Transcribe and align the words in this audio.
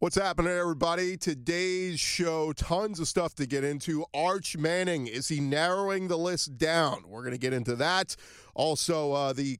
What's 0.00 0.14
happening, 0.14 0.52
everybody? 0.52 1.16
Today's 1.16 1.98
show, 1.98 2.52
tons 2.52 3.00
of 3.00 3.08
stuff 3.08 3.34
to 3.34 3.46
get 3.46 3.64
into. 3.64 4.04
Arch 4.14 4.56
Manning, 4.56 5.08
is 5.08 5.26
he 5.26 5.40
narrowing 5.40 6.06
the 6.06 6.16
list 6.16 6.56
down? 6.56 7.02
We're 7.08 7.22
going 7.22 7.32
to 7.32 7.38
get 7.38 7.52
into 7.52 7.74
that. 7.74 8.14
Also, 8.54 9.10
uh, 9.10 9.32
the 9.32 9.58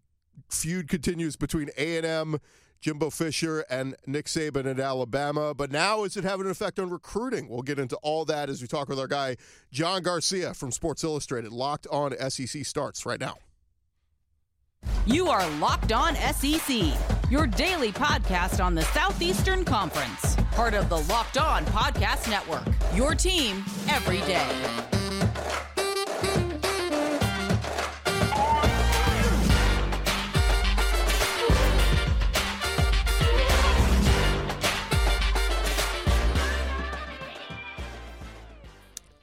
feud 0.48 0.88
continues 0.88 1.34
between 1.34 1.70
A&M, 1.76 2.38
Jimbo 2.80 3.10
Fisher, 3.10 3.64
and 3.68 3.96
Nick 4.06 4.26
Saban 4.26 4.70
at 4.70 4.78
Alabama. 4.78 5.54
But 5.54 5.72
now, 5.72 6.04
is 6.04 6.16
it 6.16 6.22
having 6.22 6.46
an 6.46 6.52
effect 6.52 6.78
on 6.78 6.88
recruiting? 6.88 7.48
We'll 7.48 7.62
get 7.62 7.80
into 7.80 7.96
all 7.96 8.24
that 8.26 8.48
as 8.48 8.62
we 8.62 8.68
talk 8.68 8.88
with 8.88 9.00
our 9.00 9.08
guy, 9.08 9.38
John 9.72 10.02
Garcia 10.02 10.54
from 10.54 10.70
Sports 10.70 11.02
Illustrated. 11.02 11.50
Locked 11.50 11.88
on 11.88 12.14
SEC 12.30 12.64
starts 12.64 13.04
right 13.04 13.18
now. 13.18 13.38
You 15.04 15.26
are 15.30 15.50
Locked 15.58 15.90
On 15.90 16.14
SEC, 16.14 16.92
your 17.30 17.46
daily 17.46 17.92
podcast 17.92 18.64
on 18.64 18.74
the 18.74 18.82
Southeastern 18.82 19.64
Conference, 19.64 20.36
part 20.52 20.74
of 20.74 20.88
the 20.88 20.98
Locked 21.12 21.38
On 21.38 21.64
Podcast 21.66 22.30
Network. 22.30 22.66
Your 22.94 23.14
team 23.14 23.64
every 23.88 24.20
day. 24.20 24.97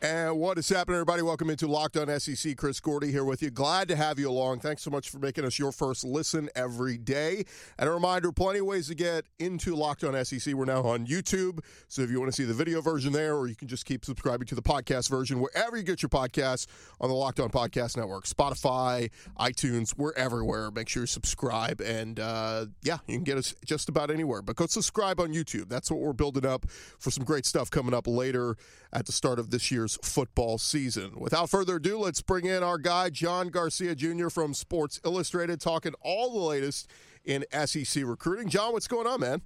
And 0.05 0.37
what 0.37 0.59
is 0.59 0.69
happening, 0.69 0.97
everybody? 0.97 1.23
Welcome 1.23 1.49
into 1.49 1.65
Locked 1.65 1.97
On 1.97 2.19
SEC. 2.19 2.55
Chris 2.57 2.79
Gordy 2.79 3.11
here 3.11 3.23
with 3.23 3.41
you. 3.41 3.49
Glad 3.49 3.87
to 3.87 3.95
have 3.95 4.19
you 4.19 4.29
along. 4.29 4.59
Thanks 4.59 4.83
so 4.83 4.91
much 4.91 5.09
for 5.09 5.17
making 5.17 5.45
us 5.45 5.57
your 5.57 5.71
first 5.71 6.03
listen 6.03 6.47
every 6.55 6.95
day. 6.95 7.43
And 7.79 7.89
a 7.89 7.91
reminder 7.91 8.31
plenty 8.31 8.59
of 8.59 8.67
ways 8.67 8.87
to 8.89 8.93
get 8.93 9.25
into 9.39 9.73
Locked 9.73 10.03
On 10.03 10.23
SEC. 10.23 10.53
We're 10.53 10.65
now 10.65 10.83
on 10.83 11.07
YouTube. 11.07 11.61
So 11.87 12.03
if 12.03 12.11
you 12.11 12.19
want 12.19 12.31
to 12.31 12.35
see 12.35 12.43
the 12.43 12.53
video 12.53 12.81
version 12.81 13.13
there, 13.13 13.35
or 13.35 13.47
you 13.47 13.55
can 13.55 13.67
just 13.67 13.85
keep 13.85 14.05
subscribing 14.05 14.45
to 14.45 14.53
the 14.53 14.61
podcast 14.61 15.09
version 15.09 15.39
wherever 15.39 15.75
you 15.75 15.81
get 15.81 16.03
your 16.03 16.09
podcasts 16.09 16.67
on 17.01 17.09
the 17.09 17.15
Locked 17.15 17.39
On 17.39 17.49
Podcast 17.49 17.97
Network, 17.97 18.25
Spotify, 18.25 19.09
iTunes, 19.39 19.97
we're 19.97 20.13
everywhere. 20.13 20.69
Make 20.69 20.87
sure 20.87 21.01
you 21.01 21.07
subscribe. 21.07 21.81
And 21.81 22.19
uh, 22.19 22.67
yeah, 22.83 22.99
you 23.07 23.15
can 23.15 23.23
get 23.23 23.39
us 23.39 23.55
just 23.65 23.89
about 23.89 24.11
anywhere. 24.11 24.43
But 24.43 24.55
go 24.55 24.67
subscribe 24.67 25.19
on 25.19 25.33
YouTube. 25.33 25.67
That's 25.67 25.89
what 25.89 25.99
we're 25.99 26.13
building 26.13 26.45
up 26.45 26.69
for 26.99 27.09
some 27.09 27.23
great 27.23 27.47
stuff 27.47 27.71
coming 27.71 27.95
up 27.95 28.05
later 28.05 28.55
at 28.93 29.07
the 29.07 29.11
start 29.11 29.39
of 29.39 29.49
this 29.49 29.71
year's 29.71 29.94
football 30.03 30.57
season. 30.57 31.13
Without 31.17 31.49
further 31.49 31.77
ado, 31.77 31.99
let's 31.99 32.21
bring 32.21 32.45
in 32.45 32.63
our 32.63 32.77
guy, 32.77 33.09
John 33.09 33.49
Garcia 33.49 33.95
Jr. 33.95 34.29
from 34.29 34.53
Sports 34.53 34.99
Illustrated, 35.05 35.59
talking 35.61 35.93
all 36.01 36.31
the 36.31 36.39
latest 36.39 36.89
in 37.23 37.45
SEC 37.51 38.03
recruiting. 38.05 38.49
John, 38.49 38.73
what's 38.73 38.87
going 38.87 39.07
on, 39.07 39.19
man? 39.19 39.41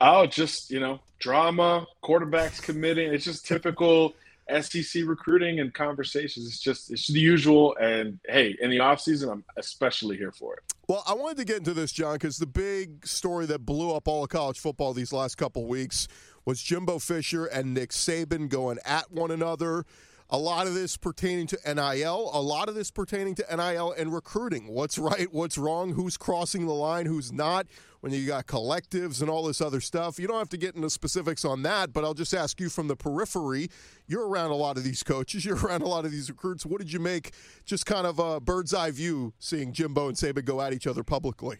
Oh, 0.00 0.26
just, 0.26 0.70
you 0.70 0.78
know, 0.78 1.00
drama, 1.18 1.86
quarterbacks 2.02 2.62
committing. 2.62 3.12
It's 3.12 3.24
just 3.24 3.46
typical 3.46 4.14
SEC 4.62 5.02
recruiting 5.04 5.60
and 5.60 5.72
conversations. 5.74 6.46
It's 6.46 6.60
just, 6.60 6.90
it's 6.90 7.06
the 7.08 7.20
usual. 7.20 7.76
And 7.76 8.18
hey, 8.28 8.56
in 8.60 8.70
the 8.70 8.78
offseason, 8.78 9.30
I'm 9.30 9.44
especially 9.56 10.16
here 10.16 10.32
for 10.32 10.54
it. 10.54 10.60
Well, 10.88 11.02
I 11.06 11.14
wanted 11.14 11.36
to 11.38 11.44
get 11.44 11.58
into 11.58 11.74
this, 11.74 11.92
John, 11.92 12.14
because 12.14 12.38
the 12.38 12.46
big 12.46 13.06
story 13.06 13.46
that 13.46 13.66
blew 13.66 13.92
up 13.92 14.08
all 14.08 14.24
of 14.24 14.30
college 14.30 14.58
football 14.58 14.94
these 14.94 15.12
last 15.12 15.36
couple 15.36 15.66
weeks 15.66 16.08
was 16.44 16.62
Jimbo 16.62 16.98
Fisher 16.98 17.44
and 17.44 17.74
Nick 17.74 17.90
Saban 17.90 18.48
going 18.48 18.78
at 18.86 19.10
one 19.10 19.30
another. 19.30 19.84
A 20.30 20.38
lot 20.38 20.66
of 20.66 20.74
this 20.74 20.96
pertaining 20.96 21.46
to 21.48 21.58
NIL, 21.66 22.30
a 22.32 22.40
lot 22.40 22.68
of 22.68 22.74
this 22.74 22.90
pertaining 22.90 23.34
to 23.36 23.46
NIL 23.54 23.92
and 23.92 24.12
recruiting. 24.12 24.68
What's 24.68 24.98
right, 24.98 25.32
what's 25.32 25.56
wrong, 25.56 25.92
who's 25.92 26.16
crossing 26.18 26.66
the 26.66 26.74
line, 26.74 27.06
who's 27.06 27.32
not. 27.32 27.66
When 28.00 28.12
you 28.12 28.26
got 28.26 28.46
collectives 28.46 29.20
and 29.20 29.28
all 29.28 29.44
this 29.44 29.60
other 29.60 29.80
stuff, 29.80 30.20
you 30.20 30.28
don't 30.28 30.38
have 30.38 30.48
to 30.50 30.56
get 30.56 30.76
into 30.76 30.88
specifics 30.88 31.44
on 31.44 31.62
that, 31.62 31.92
but 31.92 32.04
I'll 32.04 32.14
just 32.14 32.32
ask 32.32 32.60
you 32.60 32.68
from 32.68 32.86
the 32.86 32.94
periphery. 32.94 33.70
You're 34.06 34.28
around 34.28 34.50
a 34.50 34.56
lot 34.56 34.76
of 34.76 34.84
these 34.84 35.02
coaches, 35.02 35.44
you're 35.46 35.56
around 35.56 35.82
a 35.82 35.88
lot 35.88 36.04
of 36.04 36.12
these 36.12 36.30
recruits. 36.30 36.64
What 36.64 36.80
did 36.80 36.92
you 36.92 37.00
make 37.00 37.32
just 37.64 37.86
kind 37.86 38.06
of 38.06 38.18
a 38.18 38.40
bird's 38.40 38.72
eye 38.72 38.92
view 38.92 39.32
seeing 39.38 39.72
Jimbo 39.72 40.08
and 40.08 40.16
Saban 40.16 40.44
go 40.44 40.60
at 40.60 40.72
each 40.72 40.86
other 40.86 41.02
publicly? 41.02 41.58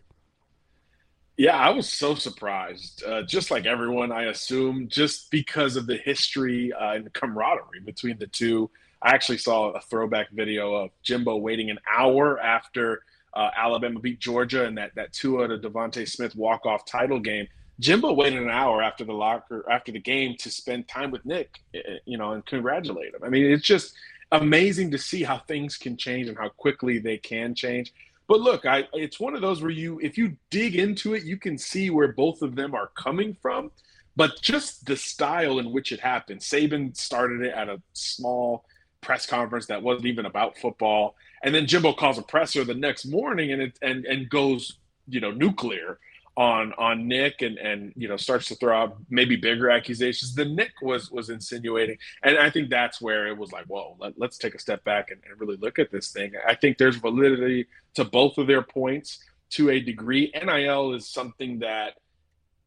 Yeah, 1.37 1.56
I 1.56 1.71
was 1.71 1.88
so 1.88 2.16
surprised. 2.16 3.04
Uh, 3.04 3.22
just 3.22 3.53
like 3.53 3.65
everyone, 3.65 4.10
I 4.10 4.25
assume, 4.25 4.88
just 4.88 5.31
because 5.31 5.77
of 5.77 5.87
the 5.87 5.97
history 5.97 6.72
uh, 6.72 6.94
and 6.94 7.12
camaraderie 7.12 7.81
between 7.84 8.19
the 8.19 8.27
two. 8.27 8.71
I 9.00 9.10
actually 9.10 9.38
saw 9.38 9.71
a 9.71 9.81
throwback 9.81 10.31
video 10.32 10.75
of 10.75 10.91
Jimbo 11.04 11.37
waiting 11.37 11.71
an 11.71 11.78
hour 11.97 12.41
after 12.41 13.03
uh, 13.34 13.50
Alabama 13.56 14.00
beat 14.00 14.21
Georgia 14.21 14.65
and 14.65 14.77
that 14.78 14.94
that 14.94 15.12
Tua 15.12 15.49
to 15.49 15.59
DeVonta 15.59 16.09
Smith 16.09 16.34
walk 16.34 16.66
off 16.66 16.84
title 16.84 17.21
game. 17.21 17.47
Jimbo 17.81 18.12
waited 18.12 18.43
an 18.43 18.50
hour 18.50 18.83
after 18.83 19.05
the 19.05 19.12
locker 19.12 19.65
after 19.71 19.93
the 19.93 20.00
game 20.00 20.37
to 20.39 20.50
spend 20.50 20.89
time 20.89 21.11
with 21.11 21.25
Nick, 21.25 21.61
eh, 21.75 21.78
eh, 21.87 21.99
you 22.06 22.19
know, 22.19 22.33
and 22.33 22.44
congratulate 22.47 23.15
him. 23.15 23.22
I 23.22 23.28
mean, 23.28 23.47
it's 23.47 23.66
just 23.66 23.94
amazing 24.33 24.91
to 24.91 24.99
see 24.99 25.22
how 25.22 25.39
things 25.39 25.77
can 25.77 25.97
change 25.97 26.28
and 26.28 26.37
how 26.37 26.49
quickly 26.49 26.99
they 26.99 27.19
can 27.19 27.55
change. 27.55 27.93
But 28.27 28.41
look, 28.41 28.66
I 28.66 28.89
it's 28.93 29.21
one 29.21 29.34
of 29.34 29.41
those 29.41 29.62
where 29.62 29.71
you 29.71 30.00
if 30.03 30.19
you 30.19 30.37
dig 30.50 30.75
into 30.75 31.15
it, 31.15 31.25
you 31.25 31.37
can 31.37 31.56
see 31.56 31.91
where 31.91 32.12
both 32.12 32.43
of 32.43 32.56
them 32.56 32.75
are 32.75 32.91
coming 32.97 33.37
from. 33.41 33.71
But 34.16 34.43
just 34.43 34.84
the 34.84 34.97
style 34.97 35.60
in 35.60 35.72
which 35.72 35.93
it 35.93 36.00
happened. 36.00 36.41
Saban 36.41 36.97
started 36.97 37.43
it 37.43 37.55
at 37.55 37.69
a 37.69 37.81
small 37.93 38.65
press 39.00 39.26
conference 39.26 39.66
that 39.66 39.82
wasn't 39.82 40.06
even 40.06 40.26
about 40.26 40.59
football. 40.59 41.14
And 41.42 41.54
then 41.54 41.66
Jimbo 41.66 41.92
calls 41.94 42.19
a 42.19 42.22
presser 42.22 42.64
the 42.64 42.75
next 42.75 43.06
morning 43.06 43.53
and 43.53 43.62
it 43.62 43.78
and 43.82 44.04
and 44.04 44.28
goes, 44.28 44.78
you 45.09 45.20
know, 45.20 45.31
nuclear 45.31 45.98
on 46.38 46.72
on 46.78 47.09
Nick 47.09 47.42
and 47.42 47.59
and 47.59 47.92
you 47.97 48.06
know 48.06 48.16
starts 48.16 48.47
to 48.47 48.54
throw 48.54 48.81
out 48.81 48.97
maybe 49.10 49.34
bigger 49.34 49.70
accusations 49.70 50.34
than 50.36 50.54
Nick 50.54 50.70
was 50.81 51.10
was 51.10 51.31
insinuating. 51.31 51.98
And 52.22 52.38
I 52.38 52.48
think 52.48 52.70
that's 52.70 53.00
where 53.00 53.26
it 53.26 53.36
was 53.36 53.50
like, 53.50 53.66
whoa, 53.66 53.97
let, 53.98 54.14
us 54.22 54.38
take 54.38 54.54
a 54.54 54.59
step 54.59 54.84
back 54.84 55.10
and, 55.10 55.20
and, 55.28 55.41
really 55.41 55.56
look 55.56 55.80
at 55.80 55.91
this 55.91 56.12
thing. 56.12 56.32
I 56.47 56.54
think 56.54 56.78
there's 56.78 56.97
validity 56.97 57.66
to 57.94 58.04
both 58.04 58.38
of 58.38 58.47
their 58.47 58.62
points 58.62 59.19
to 59.50 59.70
a 59.70 59.80
degree. 59.80 60.32
NIL 60.32 60.94
is 60.94 61.09
something 61.09 61.59
that 61.59 61.94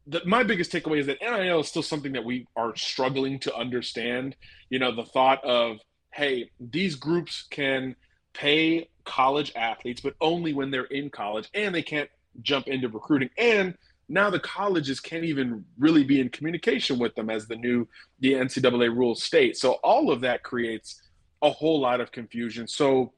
the, 0.06 0.20
my 0.26 0.42
biggest 0.42 0.70
takeaway 0.70 0.98
is 0.98 1.06
that 1.06 1.22
NIL 1.22 1.60
is 1.60 1.68
still 1.68 1.82
something 1.82 2.12
that 2.12 2.24
we 2.24 2.46
are 2.56 2.76
struggling 2.76 3.38
to 3.40 3.54
understand. 3.54 4.36
You 4.68 4.80
know, 4.80 4.94
the 4.94 5.04
thought 5.04 5.42
of 5.44 5.78
hey, 6.12 6.50
these 6.60 6.94
groups 6.94 7.46
can 7.50 7.96
pay 8.34 8.88
college 9.04 9.52
athletes, 9.56 10.00
but 10.00 10.14
only 10.20 10.52
when 10.52 10.70
they're 10.70 10.84
in 10.84 11.10
college, 11.10 11.48
and 11.54 11.74
they 11.74 11.82
can't 11.82 12.08
jump 12.40 12.66
into 12.68 12.88
recruiting. 12.88 13.30
And 13.38 13.76
now 14.08 14.30
the 14.30 14.40
colleges 14.40 15.00
can't 15.00 15.24
even 15.24 15.64
really 15.78 16.04
be 16.04 16.20
in 16.20 16.28
communication 16.28 16.98
with 16.98 17.14
them 17.14 17.30
as 17.30 17.46
the 17.46 17.56
new 17.56 17.86
the 18.20 18.34
ncaa 18.34 18.96
rules 18.96 19.22
state. 19.22 19.56
So 19.56 19.72
all 19.84 20.10
of 20.10 20.20
that 20.22 20.42
creates 20.42 21.00
a 21.40 21.50
whole 21.50 21.80
lot 21.80 22.00
of 22.00 22.12
confusion. 22.12 22.68
So 22.68 23.12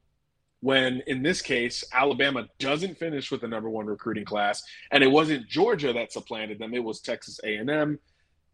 when 0.64 1.02
in 1.06 1.22
this 1.22 1.42
case 1.42 1.84
alabama 1.92 2.48
doesn't 2.58 2.96
finish 2.96 3.30
with 3.30 3.42
the 3.42 3.46
number 3.46 3.68
one 3.68 3.84
recruiting 3.84 4.24
class 4.24 4.62
and 4.92 5.04
it 5.04 5.06
wasn't 5.06 5.46
georgia 5.46 5.92
that 5.92 6.10
supplanted 6.10 6.58
them 6.58 6.72
it 6.72 6.82
was 6.82 7.00
texas 7.02 7.38
a&m 7.44 7.98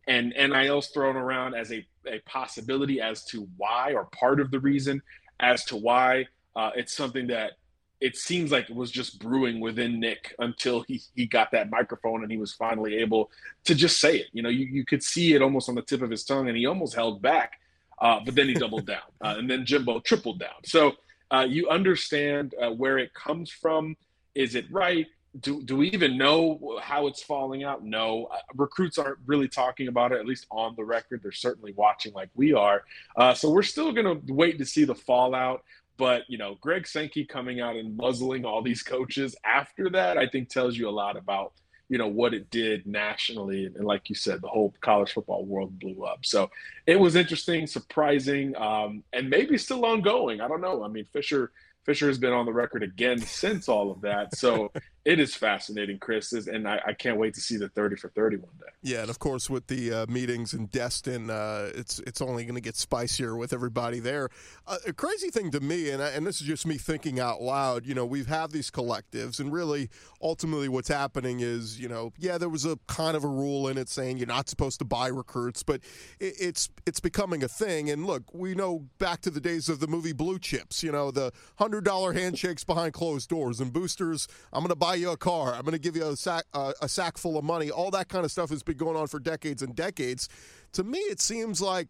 and 0.07 0.33
nil's 0.35 0.89
thrown 0.89 1.17
around 1.17 1.55
as 1.55 1.71
a, 1.73 1.87
a 2.07 2.19
possibility 2.27 3.01
as 3.01 3.25
to 3.25 3.49
why 3.57 3.93
or 3.93 4.05
part 4.07 4.41
of 4.41 4.51
the 4.51 4.59
reason 4.59 5.01
as 5.41 5.65
to 5.65 5.77
why 5.77 6.27
uh, 6.57 6.71
it's 6.75 6.95
something 6.95 7.27
that 7.29 7.53
it 8.01 8.17
seems 8.17 8.51
like 8.51 8.71
it 8.71 8.77
was 8.77 8.91
just 8.91 9.19
brewing 9.19 9.61
within 9.61 10.01
Nick 10.01 10.35
until 10.39 10.83
he, 10.83 11.03
he 11.15 11.27
got 11.27 11.51
that 11.51 11.71
microphone 11.71 12.23
and 12.23 12.33
he 12.33 12.39
was 12.39 12.53
finally 12.53 12.97
able 12.97 13.31
to 13.65 13.75
just 13.75 14.01
say 14.01 14.17
it. 14.17 14.29
You 14.33 14.43
know, 14.43 14.49
you, 14.49 14.65
you 14.67 14.85
could 14.87 15.03
see 15.03 15.35
it 15.35 15.43
almost 15.43 15.69
on 15.69 15.75
the 15.75 15.83
tip 15.83 16.01
of 16.01 16.11
his 16.11 16.25
tongue 16.25 16.49
and 16.49 16.57
he 16.57 16.65
almost 16.65 16.95
held 16.95 17.21
back, 17.21 17.61
uh, 18.01 18.21
but 18.25 18.35
then 18.35 18.49
he 18.49 18.55
doubled 18.55 18.87
down. 18.87 19.01
Uh, 19.23 19.35
and 19.37 19.51
then 19.51 19.67
Jimbo 19.67 20.01
tripled 20.01 20.41
down. 20.41 20.55
So 20.65 20.93
uh, 21.31 21.45
you 21.47 21.69
understand 21.69 22.55
uh, 22.59 22.71
where 22.71 22.97
it 22.97 23.13
comes 23.13 23.51
from. 23.51 23.99
Is 24.35 24.55
it 24.55 24.65
right? 24.73 25.07
Do, 25.39 25.63
do 25.63 25.77
we 25.77 25.91
even 25.91 26.19
know 26.19 26.81
how 26.83 27.07
it's 27.07 27.23
falling 27.23 27.63
out? 27.63 27.85
No. 27.85 28.25
Uh, 28.25 28.39
recruits 28.57 28.99
aren't 28.99 29.19
really 29.27 29.47
talking 29.47 29.87
about 29.87 30.11
it, 30.11 30.19
at 30.19 30.27
least 30.27 30.47
on 30.51 30.75
the 30.77 30.85
record. 30.85 31.21
They're 31.23 31.31
certainly 31.31 31.73
watching 31.77 32.13
like 32.15 32.31
we 32.35 32.53
are. 32.53 32.83
Uh, 33.17 33.35
so 33.35 33.49
we're 33.49 33.63
still 33.63 33.93
going 33.93 34.07
to 34.07 34.35
wait 34.35 34.59
to 34.59 34.65
see 34.65 34.85
the 34.85 34.95
fallout. 34.95 35.63
But 35.97 36.23
you 36.29 36.39
know, 36.39 36.57
Greg 36.61 36.87
Sankey 36.87 37.27
coming 37.27 37.61
out 37.61 37.77
and 37.77 37.97
muzzling 37.97 38.45
all 38.45 38.63
these 38.63 38.83
coaches 38.83 39.37
after 39.45 39.91
that, 39.91 40.17
I 40.17 40.27
think 40.27 40.49
tells 40.49 40.77
you 40.77 40.89
a 40.89 40.91
lot 40.91 41.17
about 41.17 41.53
you 41.91 41.99
know 41.99 42.09
what 42.09 42.33
it 42.33 42.49
did 42.51 42.87
nationally, 42.87 43.67
and 43.67 43.85
like 43.85 44.09
you 44.09 44.15
said, 44.15 44.41
the 44.41 44.49
whole 44.49 44.73
college 44.81 45.13
football 45.13 45.45
world 45.45 45.79
blew 45.79 46.05
up. 46.05 46.25
So 46.25 46.51
it 46.87 46.99
was 46.99 47.17
interesting, 47.17 47.67
surprising, 47.67 48.57
um, 48.57 49.03
and 49.13 49.29
maybe 49.29 49.59
still 49.59 49.85
ongoing. 49.85 50.41
I 50.41 50.49
don't 50.49 50.61
know. 50.61 50.85
I 50.85 50.89
mean, 50.89 51.05
Fisher 51.13 51.51
Fisher 51.85 52.07
has 52.07 52.17
been 52.17 52.33
on 52.33 52.47
the 52.47 52.53
record 52.53 52.83
again 52.83 53.19
since 53.19 53.69
all 53.69 53.91
of 53.91 54.03
that. 54.03 54.37
So 54.37 54.71
it 55.05 55.19
is 55.19 55.35
fascinating, 55.35 55.99
Chris, 55.99 56.33
and 56.33 56.69
I, 56.69 56.81
I, 56.89 56.93
can't 56.93 57.17
wait 57.17 57.33
to 57.35 57.41
see 57.41 57.57
the 57.57 57.71
thirty 57.71 57.97
for 57.97 58.11
thirty 58.11 58.37
one 58.37 58.53
day. 58.61 58.67
Yeah, 58.83 59.01
and 59.01 59.09
of 59.09 59.19
course 59.19 59.49
with 59.49 59.67
the 59.67 59.93
uh, 59.93 60.07
meetings 60.09 60.53
in 60.53 60.67
Destin, 60.67 61.31
uh, 61.31 61.71
it's 61.75 62.01
it's 62.01 62.21
only 62.21 62.45
going 62.45 62.57
to 62.57 62.61
get 62.61 62.77
spicier 62.77 63.35
with 63.35 63.55
everybody 63.55 63.99
there. 63.99 64.29
Uh, 64.67 64.77
a 64.87 64.93
crazy 64.93 65.31
thing 65.31 65.51
to 65.53 65.61
me, 65.61 65.89
and 65.89 66.03
I, 66.03 66.11
and 66.11 66.27
this 66.27 66.43
is 66.43 66.47
just 66.47 66.67
me 66.67 66.77
thinking 66.77 67.19
out 67.19 67.41
loud. 67.41 67.87
You 67.87 67.95
know, 67.95 68.05
we've 68.05 68.27
had 68.27 68.51
these 68.51 68.71
collectives, 68.71 69.41
and 69.41 69.51
really, 69.51 69.89
ultimately, 70.21 70.69
what's 70.69 70.89
happening 70.89 71.41
is, 71.41 71.81
you 71.81 71.89
know, 71.89 72.13
yeah, 72.19 72.37
there 72.37 72.51
was 72.51 72.67
a 72.67 72.79
kind 72.87 73.17
of 73.17 73.25
a 73.25 73.29
rule 73.29 73.69
in 73.69 73.79
it 73.79 73.89
saying 73.89 74.19
you're 74.19 74.27
not 74.27 74.51
supposed 74.51 74.79
to 74.81 74.85
buy 74.85 75.09
recruits, 75.09 75.63
but 75.63 75.81
it, 76.19 76.35
it's 76.39 76.69
it's 76.85 77.01
becoming 77.01 77.43
a 77.43 77.49
thing. 77.49 77.89
And 77.89 78.05
look, 78.05 78.35
we 78.35 78.55
know 78.55 78.85
back 78.99 79.23
to 79.23 79.31
the 79.31 79.41
days 79.41 79.71
of 79.71 79.81
the 79.81 79.87
movie 79.87 80.13
Blue 80.13 80.39
Chips. 80.39 80.83
You 80.83 80.93
know, 80.93 81.11
the 81.11 81.33
hundred 81.59 81.85
dollar 81.85 82.13
handshakes 82.13 82.65
behind 82.65 82.93
closed 82.93 83.31
doors 83.31 83.61
and 83.61 83.73
boosters. 83.73 84.29
I'm 84.53 84.61
going 84.61 84.69
to 84.69 84.77
buy 84.77 84.90
buy 84.91 84.97
you 84.97 85.11
a 85.11 85.17
car. 85.17 85.55
I'm 85.55 85.63
going 85.63 85.73
to 85.73 85.79
give 85.79 85.95
you 85.95 86.05
a 86.05 86.17
sack, 86.17 86.45
uh, 86.53 86.73
a 86.83 86.89
sack 86.89 87.17
full 87.17 87.39
of 87.39 87.45
money. 87.45 87.71
All 87.71 87.93
that 87.93 88.09
kind 88.09 88.25
of 88.25 88.33
stuff 88.33 88.51
has 88.51 88.65
been 88.65 88.77
going 88.77 88.97
on 88.97 89.07
for 89.07 89.21
decades 89.21 89.63
and 89.63 89.77
decades. 89.77 90.29
To 90.73 90.83
me, 90.83 90.99
it 90.99 91.21
seems 91.21 91.61
like 91.61 91.87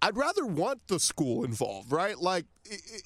I'd 0.00 0.16
rather 0.16 0.46
want 0.46 0.86
the 0.86 1.00
school 1.00 1.42
involved, 1.42 1.90
right? 1.90 2.16
Like 2.16 2.46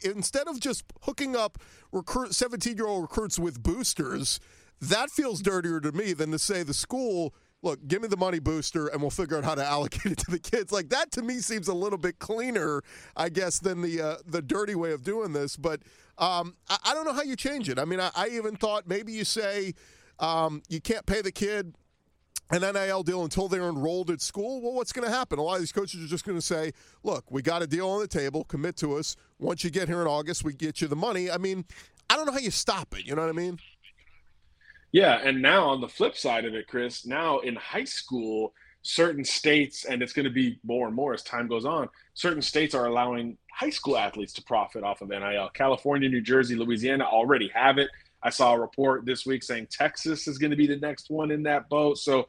instead 0.05 0.49
of 0.49 0.61
just 0.61 0.85
hooking 1.03 1.35
up 1.35 1.57
recruit 1.93 2.35
17 2.35 2.77
year 2.77 2.87
old 2.87 3.03
recruits 3.03 3.39
with 3.39 3.63
boosters, 3.63 4.39
that 4.83 5.09
feels 5.09 5.41
dirtier 5.41 5.81
to 5.81 5.93
me 5.93 6.13
than 6.13 6.31
to 6.33 6.39
say 6.39 6.63
the 6.63 6.75
school 6.75 7.35
look, 7.63 7.87
give 7.87 8.03
me 8.03 8.09
the 8.09 8.17
money 8.17 8.41
booster 8.41 8.89
and 8.89 9.01
we'll 9.01 9.11
figure 9.11 9.39
out 9.39 9.45
how 9.45 9.55
to 9.55 9.65
allocate 9.77 10.13
it 10.13 10.19
to 10.19 10.31
the 10.31 10.39
kids. 10.39 10.73
Like 10.73 10.91
that 10.91 11.11
to 11.13 11.23
me 11.23 11.39
seems 11.39 11.69
a 11.69 11.75
little 11.75 11.99
bit 11.99 12.19
cleaner, 12.19 12.83
I 13.17 13.31
guess, 13.31 13.59
than 13.59 13.81
the 13.81 14.03
uh, 14.03 14.17
the 14.27 14.43
dirty 14.43 14.75
way 14.75 14.93
of 14.93 15.03
doing 15.03 15.33
this. 15.33 15.57
But 15.57 15.81
um, 16.19 16.57
I, 16.69 16.79
I, 16.87 16.95
don't 16.95 17.05
know 17.05 17.13
how 17.13 17.23
you 17.23 17.37
change 17.37 17.69
it. 17.69 17.79
I 17.79 17.85
mean, 17.85 18.01
I, 18.01 18.11
I 18.15 18.29
even 18.29 18.57
thought 18.57 18.87
maybe 18.87 19.13
you 19.13 19.25
say 19.25 19.75
um, 20.19 20.63
you 20.69 20.81
can't 20.81 21.07
pay 21.07 21.23
the 21.23 21.33
kid 21.33 21.75
an 22.53 22.61
NIL 22.75 23.03
deal 23.03 23.25
until 23.25 23.49
they're 23.49 23.69
enrolled 23.69 24.11
at 24.11 24.21
school. 24.21 24.61
Well, 24.61 24.75
what's 24.75 24.93
going 24.93 25.09
to 25.09 25.15
happen? 25.15 25.39
A 25.39 25.43
lot 25.43 25.55
of 25.55 25.61
these 25.61 25.73
coaches 25.73 26.05
are 26.05 26.09
just 26.09 26.25
going 26.25 26.37
to 26.37 26.43
say, 26.43 26.73
look, 27.03 27.31
we 27.31 27.41
got 27.41 27.63
a 27.63 27.67
deal 27.67 27.89
on 27.89 28.01
the 28.01 28.09
table, 28.09 28.45
commit 28.45 28.77
to 28.77 28.97
us. 28.97 29.17
Once 29.39 29.65
you 29.65 29.71
get 29.71 29.89
here 29.89 30.03
in 30.03 30.07
August, 30.07 30.45
we 30.45 30.53
get 30.53 30.81
you 30.83 30.89
the 30.89 30.97
money. 30.97 31.31
I 31.31 31.39
mean, 31.39 31.65
I 32.11 32.17
don't 32.17 32.27
know 32.27 32.33
how 32.33 32.39
you 32.39 32.51
stop 32.51 32.95
it. 32.99 33.07
You 33.07 33.15
know 33.15 33.23
what 33.23 33.31
I 33.31 33.33
mean? 33.33 33.59
Yeah, 34.93 35.19
and 35.25 35.41
now 35.41 35.69
on 35.69 35.81
the 35.81 35.89
flip 35.89 36.17
side 36.17 36.45
of 36.45 36.55
it, 36.55 36.69
Chris, 36.69 37.07
now 37.07 37.39
in 37.39 37.57
high 37.57 37.85
school, 37.85 38.53
certain 38.83 39.25
states, 39.25 39.85
and 39.85 40.03
it's 40.03 40.13
going 40.13 40.25
to 40.25 40.31
be 40.31 40.59
more 40.65 40.87
and 40.87 40.95
more 40.95 41.15
as 41.15 41.23
time 41.23 41.49
goes 41.49 41.65
on, 41.65 41.89
certain 42.15 42.43
states 42.43 42.75
are 42.75 42.87
allowing 42.87 43.39
high 43.51 43.71
school 43.71 43.97
athletes 43.97 44.33
to 44.35 44.43
profit 44.43 44.83
off 44.83 45.01
of 45.01 45.09
NIL. 45.09 45.51
California, 45.55 46.09
New 46.09 46.21
Jersey, 46.21 46.57
Louisiana 46.57 47.05
already 47.05 47.49
have 47.55 47.79
it. 47.79 47.89
I 48.23 48.31
saw 48.31 48.55
a 48.55 48.61
report 48.61 49.05
this 49.05 49.27
week 49.27 49.43
saying 49.43 49.69
Texas 49.71 50.29
is 50.29 50.39
going 50.39 50.51
to 50.51 50.57
be 50.57 50.67
the 50.67 50.77
next 50.77 51.11
one 51.11 51.31
in 51.31 51.43
that 51.45 51.69
boat. 51.69 51.99
So 51.99 52.29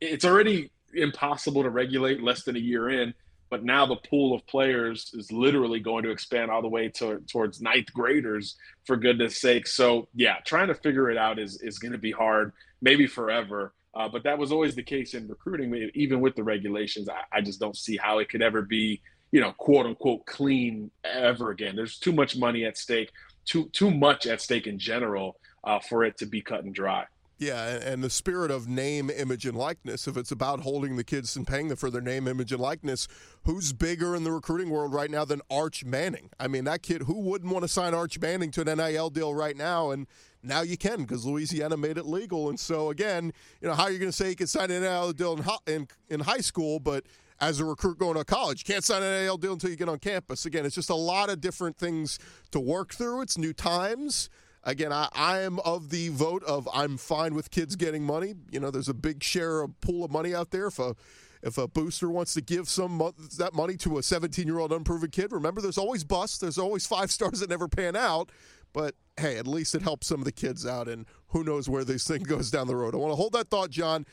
it's 0.00 0.24
already 0.24 0.70
impossible 0.94 1.62
to 1.62 1.70
regulate 1.70 2.22
less 2.22 2.42
than 2.44 2.56
a 2.56 2.60
year 2.60 2.88
in. 2.88 3.14
But 3.50 3.64
now 3.64 3.86
the 3.86 3.96
pool 3.96 4.34
of 4.34 4.46
players 4.46 5.10
is 5.14 5.32
literally 5.32 5.80
going 5.80 6.04
to 6.04 6.10
expand 6.10 6.50
all 6.50 6.60
the 6.60 6.68
way 6.68 6.88
to, 6.96 7.20
towards 7.30 7.62
ninth 7.62 7.90
graders, 7.94 8.56
for 8.84 8.96
goodness 8.96 9.40
sake. 9.40 9.66
So, 9.66 10.08
yeah, 10.14 10.36
trying 10.44 10.68
to 10.68 10.74
figure 10.74 11.10
it 11.10 11.16
out 11.16 11.38
is, 11.38 11.60
is 11.62 11.78
going 11.78 11.92
to 11.92 11.98
be 11.98 12.12
hard, 12.12 12.52
maybe 12.82 13.06
forever. 13.06 13.72
Uh, 13.94 14.08
but 14.08 14.22
that 14.22 14.38
was 14.38 14.52
always 14.52 14.74
the 14.74 14.82
case 14.82 15.14
in 15.14 15.26
recruiting, 15.28 15.90
even 15.94 16.20
with 16.20 16.36
the 16.36 16.42
regulations. 16.42 17.08
I, 17.08 17.38
I 17.38 17.40
just 17.40 17.58
don't 17.58 17.76
see 17.76 17.96
how 17.96 18.18
it 18.18 18.28
could 18.28 18.42
ever 18.42 18.62
be, 18.62 19.00
you 19.32 19.40
know, 19.40 19.52
quote 19.52 19.86
unquote 19.86 20.26
clean 20.26 20.90
ever 21.04 21.50
again. 21.50 21.74
There's 21.74 21.98
too 21.98 22.12
much 22.12 22.36
money 22.36 22.64
at 22.64 22.76
stake, 22.76 23.10
too 23.44 23.68
too 23.72 23.90
much 23.90 24.26
at 24.26 24.40
stake 24.40 24.66
in 24.66 24.78
general 24.78 25.36
uh, 25.64 25.80
for 25.80 26.04
it 26.04 26.18
to 26.18 26.26
be 26.26 26.40
cut 26.40 26.64
and 26.64 26.74
dry. 26.74 27.04
Yeah, 27.38 27.78
and 27.84 28.02
the 28.02 28.10
spirit 28.10 28.50
of 28.50 28.66
name, 28.66 29.10
image, 29.10 29.46
and 29.46 29.56
likeness. 29.56 30.08
If 30.08 30.16
it's 30.16 30.32
about 30.32 30.60
holding 30.60 30.96
the 30.96 31.04
kids 31.04 31.36
and 31.36 31.46
paying 31.46 31.68
them 31.68 31.76
for 31.76 31.88
their 31.88 32.00
name, 32.00 32.26
image, 32.26 32.50
and 32.50 32.60
likeness, 32.60 33.06
who's 33.44 33.72
bigger 33.72 34.16
in 34.16 34.24
the 34.24 34.32
recruiting 34.32 34.70
world 34.70 34.92
right 34.92 35.08
now 35.08 35.24
than 35.24 35.40
Arch 35.48 35.84
Manning? 35.84 36.30
I 36.40 36.48
mean, 36.48 36.64
that 36.64 36.82
kid, 36.82 37.02
who 37.02 37.20
wouldn't 37.20 37.52
want 37.52 37.62
to 37.62 37.68
sign 37.68 37.94
Arch 37.94 38.18
Manning 38.18 38.50
to 38.52 38.62
an 38.62 38.76
NIL 38.76 39.10
deal 39.10 39.32
right 39.32 39.56
now? 39.56 39.90
And 39.90 40.08
now 40.42 40.62
you 40.62 40.76
can 40.76 41.02
because 41.02 41.24
Louisiana 41.24 41.76
made 41.76 41.96
it 41.96 42.06
legal. 42.06 42.48
And 42.48 42.58
so, 42.58 42.90
again, 42.90 43.32
you 43.60 43.68
know, 43.68 43.74
how 43.74 43.84
are 43.84 43.92
you 43.92 44.00
going 44.00 44.10
to 44.10 44.16
say 44.16 44.30
you 44.30 44.36
can 44.36 44.48
sign 44.48 44.72
an 44.72 44.82
NIL 44.82 45.12
deal 45.12 45.34
in, 45.34 45.72
in, 45.72 45.88
in 46.08 46.20
high 46.20 46.40
school, 46.40 46.80
but 46.80 47.04
as 47.40 47.60
a 47.60 47.64
recruit 47.64 48.00
going 48.00 48.16
to 48.16 48.24
college. 48.24 48.64
You 48.66 48.74
can't 48.74 48.82
sign 48.84 49.00
an 49.00 49.22
NIL 49.22 49.36
deal 49.36 49.52
until 49.52 49.70
you 49.70 49.76
get 49.76 49.88
on 49.88 50.00
campus. 50.00 50.44
Again, 50.44 50.66
it's 50.66 50.74
just 50.74 50.90
a 50.90 50.96
lot 50.96 51.30
of 51.30 51.40
different 51.40 51.76
things 51.76 52.18
to 52.50 52.58
work 52.58 52.92
through. 52.92 53.22
It's 53.22 53.38
new 53.38 53.52
times. 53.52 54.28
Again, 54.64 54.92
I, 54.92 55.08
I 55.12 55.40
am 55.40 55.58
of 55.60 55.90
the 55.90 56.08
vote 56.08 56.42
of 56.44 56.68
I'm 56.72 56.96
fine 56.96 57.34
with 57.34 57.50
kids 57.50 57.76
getting 57.76 58.04
money. 58.04 58.34
You 58.50 58.60
know, 58.60 58.70
there's 58.70 58.88
a 58.88 58.94
big 58.94 59.22
share 59.22 59.60
of 59.60 59.80
pool 59.80 60.04
of 60.04 60.10
money 60.10 60.34
out 60.34 60.50
there. 60.50 60.66
If 60.66 60.78
a 60.78 60.94
if 61.42 61.56
a 61.56 61.68
booster 61.68 62.10
wants 62.10 62.34
to 62.34 62.40
give 62.40 62.68
some 62.68 62.98
that 63.38 63.54
money 63.54 63.76
to 63.78 63.98
a 63.98 64.02
17 64.02 64.46
year 64.46 64.58
old 64.58 64.72
unproven 64.72 65.10
kid, 65.10 65.32
remember 65.32 65.60
there's 65.60 65.78
always 65.78 66.04
busts. 66.04 66.38
There's 66.38 66.58
always 66.58 66.86
five 66.86 67.10
stars 67.12 67.40
that 67.40 67.50
never 67.50 67.68
pan 67.68 67.96
out. 67.96 68.30
But 68.72 68.94
hey, 69.16 69.38
at 69.38 69.46
least 69.46 69.74
it 69.74 69.82
helps 69.82 70.06
some 70.06 70.20
of 70.20 70.24
the 70.24 70.32
kids 70.32 70.66
out, 70.66 70.88
and 70.88 71.06
who 71.28 71.42
knows 71.42 71.68
where 71.68 71.84
this 71.84 72.06
thing 72.06 72.22
goes 72.24 72.50
down 72.50 72.66
the 72.66 72.76
road. 72.76 72.94
I 72.94 72.98
want 72.98 73.12
to 73.12 73.16
hold 73.16 73.32
that 73.32 73.48
thought, 73.48 73.70
John 73.70 74.04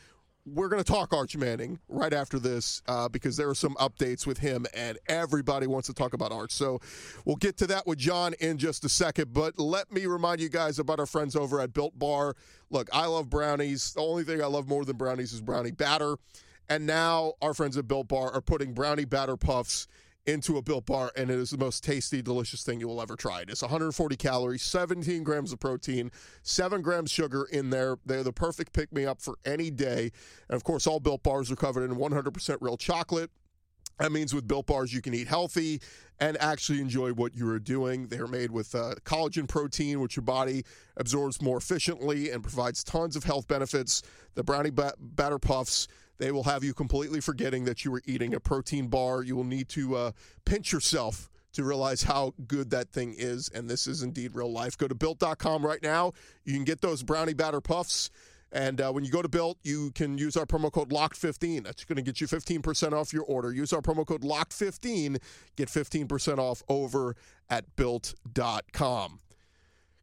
we're 0.45 0.69
going 0.69 0.83
to 0.83 0.91
talk 0.91 1.11
Arch 1.13 1.35
Manning 1.35 1.79
right 1.89 2.13
after 2.13 2.37
this 2.37 2.81
uh, 2.87 3.09
because 3.09 3.35
there 3.35 3.49
are 3.49 3.55
some 3.55 3.73
updates 3.75 4.27
with 4.27 4.37
him, 4.37 4.65
and 4.75 4.97
everybody 5.07 5.65
wants 5.65 5.87
to 5.87 5.93
talk 5.93 6.13
about 6.13 6.31
Arch. 6.31 6.51
So 6.51 6.79
we'll 7.25 7.35
get 7.35 7.57
to 7.57 7.67
that 7.67 7.87
with 7.87 7.97
John 7.97 8.33
in 8.39 8.57
just 8.57 8.85
a 8.85 8.89
second. 8.89 9.33
But 9.33 9.57
let 9.57 9.91
me 9.91 10.05
remind 10.05 10.41
you 10.41 10.49
guys 10.49 10.77
about 10.77 10.99
our 10.99 11.07
friends 11.07 11.35
over 11.35 11.59
at 11.59 11.73
Built 11.73 11.97
Bar. 11.97 12.35
Look, 12.69 12.89
I 12.93 13.07
love 13.07 13.29
brownies. 13.29 13.93
The 13.93 14.01
only 14.01 14.23
thing 14.23 14.41
I 14.41 14.45
love 14.45 14.67
more 14.67 14.85
than 14.85 14.97
brownies 14.97 15.33
is 15.33 15.41
brownie 15.41 15.71
batter. 15.71 16.17
And 16.69 16.85
now 16.85 17.33
our 17.41 17.53
friends 17.53 17.77
at 17.77 17.87
Built 17.87 18.07
Bar 18.07 18.31
are 18.31 18.41
putting 18.41 18.73
brownie 18.73 19.05
batter 19.05 19.37
puffs 19.37 19.87
into 20.25 20.57
a 20.57 20.61
built 20.61 20.85
bar 20.85 21.11
and 21.15 21.29
it 21.29 21.37
is 21.37 21.51
the 21.51 21.57
most 21.57 21.83
tasty 21.83 22.21
delicious 22.21 22.63
thing 22.63 22.79
you 22.79 22.87
will 22.87 23.01
ever 23.01 23.15
try. 23.15 23.43
It's 23.47 23.61
140 23.61 24.15
calories 24.15 24.63
17 24.63 25.23
grams 25.23 25.53
of 25.53 25.59
protein 25.59 26.11
7 26.41 26.81
grams 26.81 27.11
sugar 27.11 27.47
in 27.51 27.69
there. 27.69 27.97
They're 28.05 28.23
the 28.23 28.33
perfect 28.33 28.73
pick 28.73 28.91
me 28.91 29.05
up 29.05 29.21
for 29.21 29.35
any 29.45 29.69
day. 29.69 30.11
And 30.49 30.55
of 30.55 30.63
course 30.63 30.87
all 30.87 30.99
built 30.99 31.23
bars 31.23 31.51
are 31.51 31.55
covered 31.55 31.89
in 31.89 31.97
100% 31.97 32.57
real 32.61 32.77
chocolate. 32.77 33.29
That 33.99 34.11
means 34.11 34.33
with 34.33 34.47
built 34.47 34.65
bars 34.65 34.93
you 34.93 35.01
can 35.01 35.13
eat 35.13 35.27
healthy 35.27 35.79
and 36.19 36.37
actually 36.41 36.81
enjoy 36.81 37.13
what 37.13 37.35
you 37.35 37.47
are 37.49 37.59
doing. 37.59 38.07
They're 38.07 38.27
made 38.27 38.51
with 38.51 38.73
uh, 38.73 38.95
collagen 39.05 39.47
protein 39.47 40.01
which 40.01 40.15
your 40.15 40.23
body 40.23 40.63
absorbs 40.97 41.41
more 41.41 41.57
efficiently 41.57 42.31
and 42.31 42.41
provides 42.41 42.83
tons 42.83 43.15
of 43.15 43.23
health 43.23 43.47
benefits. 43.47 44.01
The 44.33 44.43
brownie 44.43 44.71
batter 44.71 45.39
puffs 45.39 45.87
they 46.17 46.31
will 46.31 46.43
have 46.43 46.63
you 46.63 46.73
completely 46.73 47.21
forgetting 47.21 47.65
that 47.65 47.83
you 47.83 47.91
were 47.91 48.01
eating 48.05 48.33
a 48.33 48.39
protein 48.39 48.87
bar. 48.87 49.23
You 49.23 49.35
will 49.35 49.43
need 49.43 49.69
to 49.69 49.95
uh, 49.95 50.11
pinch 50.45 50.71
yourself 50.71 51.29
to 51.53 51.63
realize 51.63 52.03
how 52.03 52.33
good 52.47 52.69
that 52.71 52.91
thing 52.91 53.15
is. 53.17 53.49
And 53.49 53.69
this 53.69 53.87
is 53.87 54.03
indeed 54.03 54.35
real 54.35 54.51
life. 54.51 54.77
Go 54.77 54.87
to 54.87 54.95
built.com 54.95 55.65
right 55.65 55.81
now. 55.81 56.11
You 56.43 56.53
can 56.53 56.65
get 56.65 56.81
those 56.81 57.03
brownie 57.03 57.33
batter 57.33 57.61
puffs. 57.61 58.11
And 58.51 58.79
uh, 58.79 58.91
when 58.91 59.03
you 59.03 59.11
go 59.11 59.21
to 59.21 59.27
Built, 59.27 59.57
you 59.63 59.91
can 59.91 60.17
use 60.17 60.37
our 60.37 60.45
promo 60.45 60.71
code 60.71 60.89
LOCKED15. 60.89 61.63
That's 61.65 61.83
going 61.83 61.97
to 61.97 62.01
get 62.01 62.21
you 62.21 62.27
15% 62.27 62.93
off 62.93 63.11
your 63.11 63.23
order. 63.23 63.51
Use 63.51 63.73
our 63.73 63.81
promo 63.81 64.05
code 64.05 64.21
LOCKED15. 64.21 65.17
Get 65.57 65.67
15% 65.67 66.37
off 66.37 66.63
over 66.69 67.15
at 67.49 67.75
Built.com. 67.75 69.19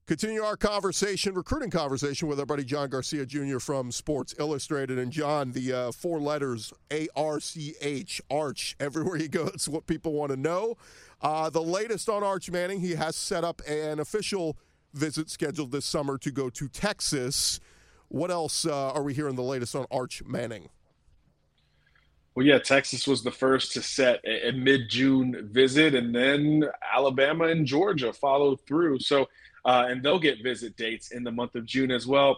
Continue 0.08 0.42
our 0.42 0.56
conversation, 0.56 1.32
recruiting 1.32 1.70
conversation 1.70 2.26
with 2.26 2.40
our 2.40 2.44
buddy 2.44 2.64
John 2.64 2.88
Garcia 2.88 3.24
Jr. 3.24 3.60
from 3.60 3.92
Sports 3.92 4.34
Illustrated. 4.36 4.98
And 4.98 5.12
John, 5.12 5.52
the 5.52 5.72
uh, 5.72 5.92
four 5.92 6.18
letters 6.18 6.72
A 6.90 7.06
R 7.14 7.38
C 7.38 7.74
H, 7.80 8.20
Arch, 8.28 8.74
everywhere 8.80 9.16
you 9.16 9.28
go, 9.28 9.46
it's 9.46 9.68
what 9.68 9.86
people 9.86 10.12
want 10.12 10.32
to 10.32 10.36
know. 10.36 10.76
Uh, 11.20 11.50
the 11.50 11.62
latest 11.62 12.08
on 12.08 12.24
Arch 12.24 12.50
Manning, 12.50 12.80
he 12.80 12.96
has 12.96 13.14
set 13.14 13.44
up 13.44 13.62
an 13.68 14.00
official 14.00 14.56
visit 14.92 15.30
scheduled 15.30 15.70
this 15.70 15.86
summer 15.86 16.18
to 16.18 16.32
go 16.32 16.50
to 16.50 16.66
Texas. 16.66 17.60
What 18.08 18.32
else 18.32 18.66
uh, 18.66 18.90
are 18.90 19.04
we 19.04 19.14
hearing 19.14 19.36
the 19.36 19.42
latest 19.42 19.76
on 19.76 19.86
Arch 19.92 20.24
Manning? 20.26 20.68
Well, 22.34 22.44
yeah, 22.44 22.58
Texas 22.58 23.06
was 23.06 23.22
the 23.22 23.30
first 23.30 23.72
to 23.72 23.82
set 23.82 24.20
a, 24.24 24.48
a 24.48 24.52
mid 24.52 24.88
June 24.88 25.48
visit, 25.52 25.94
and 25.94 26.12
then 26.12 26.64
Alabama 26.92 27.44
and 27.44 27.66
Georgia 27.66 28.12
followed 28.12 28.58
through. 28.66 28.98
So, 28.98 29.28
uh, 29.64 29.86
and 29.88 30.02
they'll 30.02 30.18
get 30.18 30.42
visit 30.42 30.76
dates 30.76 31.10
in 31.10 31.24
the 31.24 31.30
month 31.30 31.54
of 31.54 31.64
June 31.64 31.90
as 31.90 32.06
well. 32.06 32.36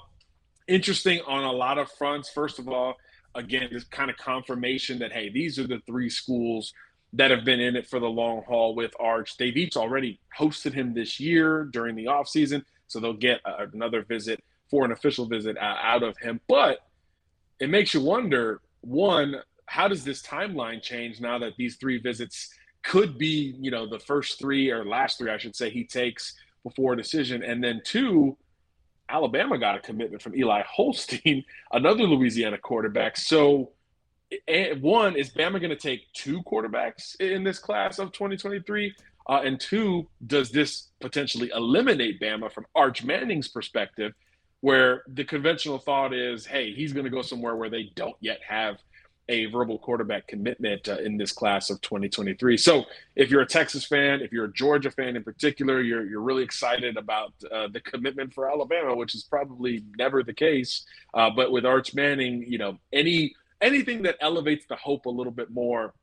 Interesting 0.67 1.21
on 1.27 1.45
a 1.45 1.53
lot 1.53 1.79
of 1.79 1.91
fronts. 1.93 2.31
First 2.31 2.59
of 2.59 2.69
all, 2.69 2.95
again, 3.35 3.69
this 3.73 3.85
kind 3.85 4.11
of 4.11 4.17
confirmation 4.17 4.99
that 5.01 5.13
hey, 5.13 5.29
these 5.29 5.59
are 5.59 5.67
the 5.67 5.81
three 5.87 6.11
schools 6.11 6.73
that 7.13 7.31
have 7.31 7.45
been 7.45 7.61
in 7.61 7.77
it 7.77 7.87
for 7.87 8.01
the 8.01 8.09
long 8.09 8.43
haul 8.43 8.75
with 8.75 8.93
Arch. 8.99 9.37
They've 9.37 9.57
each 9.57 9.77
already 9.77 10.21
hosted 10.37 10.73
him 10.73 10.95
this 10.95 11.21
year 11.21 11.65
during 11.65 11.95
the 11.95 12.07
offseason, 12.07 12.65
so 12.89 12.99
they'll 12.99 13.13
get 13.13 13.41
another 13.45 14.03
visit 14.03 14.43
for 14.69 14.85
an 14.85 14.93
official 14.93 15.27
visit 15.27 15.57
uh, 15.57 15.77
out 15.81 16.03
of 16.03 16.17
him. 16.19 16.41
But 16.49 16.81
it 17.61 17.71
makes 17.71 17.95
you 17.95 18.01
wonder 18.01 18.61
one, 18.81 19.37
how 19.67 19.89
does 19.89 20.05
this 20.05 20.23
timeline 20.23 20.83
change 20.83 21.21
now 21.21 21.39
that 21.39 21.53
these 21.57 21.77
three 21.77 21.99
visits 21.99 22.51
could 22.83 23.17
be, 23.17 23.55
you 23.61 23.71
know, 23.71 23.89
the 23.89 23.99
first 23.99 24.39
three 24.39 24.71
or 24.71 24.85
last 24.85 25.19
three, 25.19 25.31
I 25.31 25.39
should 25.39 25.57
say, 25.57 25.71
he 25.71 25.85
takes 25.85 26.35
before 26.65 26.95
a 26.95 26.97
decision. 26.97 27.45
And 27.45 27.63
then 27.63 27.81
two, 27.85 28.37
Alabama 29.09 29.59
got 29.59 29.77
a 29.77 29.81
commitment 29.81 30.23
from 30.23 30.35
Eli 30.35 30.63
Holstein, 30.69 31.45
another 31.73 32.05
Louisiana 32.05 32.59
quarterback. 32.59 33.17
So, 33.17 33.71
one, 34.81 35.15
is 35.17 35.31
Bama 35.31 35.61
going 35.61 35.71
to 35.71 35.77
take 35.77 36.13
two 36.13 36.43
quarterbacks 36.43 37.21
in 37.21 37.45
this 37.45 37.59
class 37.61 37.99
of 37.99 38.11
2023? 38.13 38.95
Uh, 39.27 39.41
and 39.45 39.61
two, 39.61 40.09
does 40.27 40.51
this 40.51 40.89
potentially 41.01 41.51
eliminate 41.55 42.21
Bama 42.21 42.53
from 42.53 42.67
Arch 42.75 43.05
Manning's 43.05 43.49
perspective, 43.49 44.13
where 44.61 45.03
the 45.09 45.25
conventional 45.25 45.79
thought 45.79 46.13
is, 46.13 46.45
hey, 46.45 46.73
he's 46.73 46.93
going 46.93 47.05
to 47.05 47.11
go 47.11 47.23
somewhere 47.23 47.57
where 47.57 47.71
they 47.71 47.93
don't 47.95 48.17
yet 48.21 48.41
have– 48.47 48.79
a 49.29 49.47
verbal 49.47 49.79
quarterback 49.79 50.27
commitment 50.27 50.89
uh, 50.89 50.99
in 50.99 51.17
this 51.17 51.33
class 51.33 51.71
of 51.71 51.81
2023. 51.81 52.57
So, 52.57 52.85
if 53.17 53.31
you're 53.31 53.43
a 53.43 53.47
Texas 53.47 53.87
fan, 53.87 54.21
if 54.21 54.33
you're 54.33 54.45
a 54.47 54.53
Georgia 54.53 54.91
fan 54.91 55.17
in 55.17 55.25
particular, 55.25 55.81
you're 55.81 56.05
you're 56.05 56.21
really 56.21 56.43
excited 56.43 56.97
about 56.97 57.33
uh, 57.51 57.69
the 57.69 57.81
commitment 57.81 58.35
for 58.35 58.51
Alabama, 58.51 58.95
which 58.95 59.15
is 59.15 59.25
probably 59.25 59.85
never 59.97 60.23
the 60.23 60.35
case. 60.35 60.85
Uh, 61.15 61.31
but 61.35 61.51
with 61.51 61.65
Arch 61.65 61.95
Manning, 61.95 62.45
you 62.47 62.59
know, 62.59 62.79
any 62.93 63.35
anything 63.61 64.03
that 64.03 64.17
elevates 64.21 64.67
the 64.67 64.77
hope 64.77 65.07
a 65.07 65.11
little 65.11 65.33
bit 65.33 65.51
more 65.51 65.95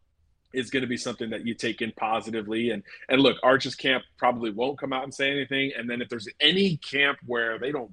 is 0.53 0.69
going 0.69 0.81
to 0.81 0.87
be 0.87 0.97
something 0.97 1.29
that 1.29 1.45
you 1.45 1.53
take 1.53 1.81
in 1.81 1.91
positively. 1.93 2.71
And 2.71 2.83
and 3.09 3.21
look, 3.21 3.37
Arch's 3.43 3.75
camp 3.75 4.03
probably 4.17 4.51
won't 4.51 4.79
come 4.79 4.93
out 4.93 5.03
and 5.03 5.13
say 5.13 5.31
anything. 5.31 5.71
And 5.77 5.89
then 5.89 6.01
if 6.01 6.09
there's 6.09 6.27
any 6.39 6.77
camp 6.77 7.19
where 7.25 7.59
they 7.59 7.71
don't 7.71 7.91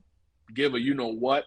give 0.54 0.74
a 0.74 0.80
you 0.80 0.94
know 0.94 1.08
what 1.08 1.44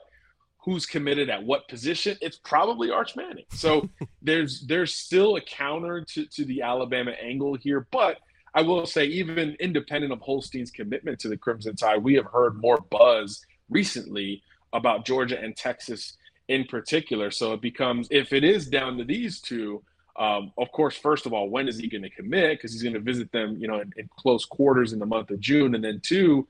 who's 0.63 0.85
committed 0.85 1.29
at 1.29 1.43
what 1.43 1.67
position, 1.67 2.17
it's 2.21 2.37
probably 2.37 2.91
Arch 2.91 3.15
Manning. 3.15 3.45
So 3.51 3.89
there's 4.21 4.61
there's 4.61 4.93
still 4.93 5.35
a 5.35 5.41
counter 5.41 6.01
to, 6.13 6.25
to 6.25 6.45
the 6.45 6.61
Alabama 6.61 7.11
angle 7.11 7.55
here, 7.55 7.87
but 7.91 8.17
I 8.53 8.61
will 8.61 8.85
say, 8.85 9.05
even 9.05 9.55
independent 9.59 10.11
of 10.11 10.19
Holstein's 10.19 10.71
commitment 10.71 11.19
to 11.19 11.29
the 11.29 11.37
Crimson 11.37 11.75
Tide, 11.75 12.03
we 12.03 12.15
have 12.15 12.25
heard 12.25 12.61
more 12.61 12.79
buzz 12.89 13.41
recently 13.69 14.43
about 14.73 15.05
Georgia 15.05 15.41
and 15.41 15.55
Texas 15.55 16.17
in 16.47 16.65
particular. 16.65 17.31
So 17.31 17.53
it 17.53 17.61
becomes, 17.61 18.07
if 18.11 18.33
it 18.33 18.43
is 18.43 18.67
down 18.67 18.97
to 18.97 19.05
these 19.05 19.39
two, 19.39 19.81
um, 20.17 20.51
of 20.57 20.71
course, 20.73 20.97
first 20.97 21.25
of 21.25 21.33
all, 21.33 21.49
when 21.49 21.69
is 21.69 21.77
he 21.77 21.87
going 21.87 22.01
to 22.01 22.09
commit? 22.09 22.57
Because 22.57 22.73
he's 22.73 22.83
going 22.83 22.93
to 22.93 22.99
visit 22.99 23.31
them, 23.31 23.55
you 23.57 23.67
know, 23.67 23.79
in, 23.79 23.93
in, 23.95 24.09
close 24.17 24.43
quarters 24.43 24.91
in 24.91 24.99
the 24.99 25.05
month 25.05 25.31
of 25.31 25.39
June, 25.39 25.73
and 25.73 25.83
then 25.83 26.01
two, 26.03 26.45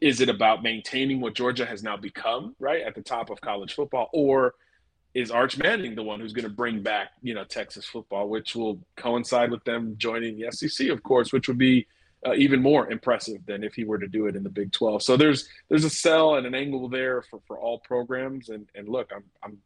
is 0.00 0.20
it 0.20 0.28
about 0.28 0.62
maintaining 0.62 1.20
what 1.20 1.34
Georgia 1.34 1.66
has 1.66 1.82
now 1.82 1.96
become, 1.96 2.54
right, 2.58 2.82
at 2.82 2.94
the 2.94 3.02
top 3.02 3.30
of 3.30 3.40
college 3.40 3.74
football, 3.74 4.08
or 4.12 4.54
is 5.14 5.30
Arch 5.30 5.58
Manning 5.58 5.94
the 5.94 6.02
one 6.02 6.20
who's 6.20 6.32
going 6.32 6.44
to 6.44 6.54
bring 6.54 6.82
back, 6.82 7.10
you 7.22 7.34
know, 7.34 7.44
Texas 7.44 7.84
football, 7.84 8.28
which 8.28 8.54
will 8.54 8.78
coincide 8.96 9.50
with 9.50 9.64
them 9.64 9.94
joining 9.98 10.38
the 10.38 10.50
SEC, 10.52 10.88
of 10.88 11.02
course, 11.02 11.32
which 11.32 11.48
would 11.48 11.58
be 11.58 11.86
uh, 12.26 12.34
even 12.34 12.60
more 12.62 12.90
impressive 12.90 13.44
than 13.46 13.64
if 13.64 13.74
he 13.74 13.84
were 13.84 13.98
to 13.98 14.08
do 14.08 14.26
it 14.26 14.36
in 14.36 14.42
the 14.42 14.50
Big 14.50 14.72
12. 14.72 15.02
So 15.02 15.16
there's 15.16 15.48
there's 15.68 15.84
a 15.84 15.90
sell 15.90 16.34
and 16.34 16.46
an 16.46 16.54
angle 16.54 16.88
there 16.88 17.22
for, 17.22 17.40
for 17.46 17.58
all 17.58 17.78
programs. 17.78 18.48
And 18.48 18.68
and 18.74 18.88
look, 18.88 19.10
I'm 19.14 19.24
I'm 19.42 19.58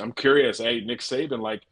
I'm 0.00 0.12
curious. 0.12 0.58
Hey, 0.58 0.80
Nick 0.80 1.00
Saban, 1.00 1.40
like, 1.40 1.62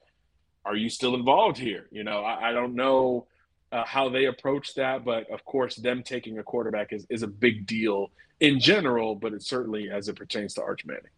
are 0.64 0.76
you 0.76 0.88
still 0.88 1.14
involved 1.14 1.58
here? 1.58 1.86
You 1.90 2.04
know, 2.04 2.20
I, 2.20 2.50
I 2.50 2.52
don't 2.52 2.74
know 2.74 3.26
uh, 3.72 3.84
how 3.84 4.08
they 4.08 4.26
approach 4.26 4.74
that. 4.74 5.04
But 5.04 5.30
of 5.30 5.44
course, 5.44 5.76
them 5.76 6.02
taking 6.02 6.38
a 6.38 6.42
quarterback 6.42 6.92
is, 6.92 7.06
is 7.10 7.22
a 7.22 7.28
big 7.28 7.66
deal 7.66 8.10
in 8.40 8.58
general, 8.58 9.14
but 9.14 9.32
it 9.32 9.42
certainly 9.42 9.90
as 9.90 10.08
it 10.08 10.16
pertains 10.16 10.54
to 10.54 10.62
Arch 10.62 10.84
Manning. 10.84 11.10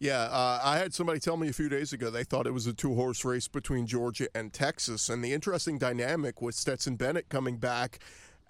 Yeah, 0.00 0.22
uh, 0.22 0.60
I 0.62 0.78
had 0.78 0.92
somebody 0.92 1.20
tell 1.20 1.36
me 1.36 1.48
a 1.48 1.52
few 1.52 1.68
days 1.68 1.92
ago 1.92 2.10
they 2.10 2.24
thought 2.24 2.46
it 2.46 2.52
was 2.52 2.66
a 2.66 2.72
two 2.72 2.94
horse 2.94 3.24
race 3.24 3.48
between 3.48 3.86
Georgia 3.86 4.28
and 4.34 4.52
Texas. 4.52 5.08
And 5.08 5.24
the 5.24 5.32
interesting 5.32 5.78
dynamic 5.78 6.42
with 6.42 6.54
Stetson 6.54 6.96
Bennett 6.96 7.28
coming 7.28 7.58
back 7.58 8.00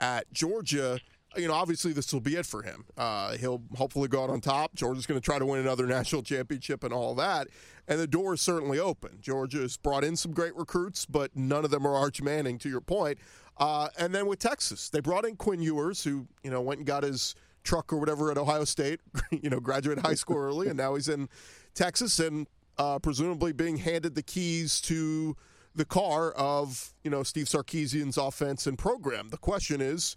at 0.00 0.32
Georgia 0.32 1.00
you 1.36 1.48
know, 1.48 1.54
obviously 1.54 1.92
this 1.92 2.12
will 2.12 2.20
be 2.20 2.36
it 2.36 2.46
for 2.46 2.62
him. 2.62 2.84
Uh, 2.96 3.36
he'll 3.36 3.62
hopefully 3.76 4.08
go 4.08 4.24
out 4.24 4.30
on 4.30 4.40
top. 4.40 4.74
Georgia's 4.74 5.06
going 5.06 5.20
to 5.20 5.24
try 5.24 5.38
to 5.38 5.46
win 5.46 5.60
another 5.60 5.86
national 5.98 6.22
championship 6.22 6.84
and 6.84 6.92
all 6.92 7.14
that. 7.14 7.48
And 7.86 8.00
the 8.00 8.06
door 8.06 8.34
is 8.34 8.40
certainly 8.40 8.78
open. 8.78 9.18
Georgia 9.20 9.58
has 9.58 9.76
brought 9.76 10.04
in 10.04 10.16
some 10.16 10.32
great 10.32 10.56
recruits, 10.56 11.06
but 11.06 11.36
none 11.36 11.64
of 11.64 11.70
them 11.70 11.86
are 11.86 11.94
Arch 11.94 12.22
Manning, 12.22 12.58
to 12.58 12.68
your 12.68 12.80
point. 12.80 13.18
Uh, 13.58 13.88
and 13.98 14.14
then 14.14 14.26
with 14.26 14.38
Texas, 14.38 14.88
they 14.88 15.00
brought 15.00 15.24
in 15.24 15.36
Quinn 15.36 15.60
Ewers, 15.60 16.02
who 16.02 16.26
you 16.42 16.50
know 16.50 16.60
went 16.60 16.78
and 16.78 16.86
got 16.86 17.02
his 17.02 17.34
truck 17.62 17.92
or 17.92 17.98
whatever 17.98 18.30
at 18.30 18.38
Ohio 18.38 18.64
State. 18.64 19.00
you 19.30 19.50
know, 19.50 19.60
graduated 19.60 20.04
high 20.04 20.14
school 20.14 20.38
early, 20.38 20.68
and 20.68 20.76
now 20.76 20.94
he's 20.94 21.08
in 21.08 21.28
Texas 21.74 22.18
and 22.18 22.46
uh, 22.78 22.98
presumably 22.98 23.52
being 23.52 23.76
handed 23.76 24.14
the 24.14 24.22
keys 24.22 24.80
to 24.82 25.36
the 25.74 25.84
car 25.84 26.32
of 26.32 26.94
you 27.02 27.10
know 27.10 27.22
Steve 27.22 27.46
Sarkisian's 27.46 28.16
offense 28.16 28.66
and 28.66 28.78
program. 28.78 29.28
The 29.30 29.38
question 29.38 29.80
is 29.80 30.16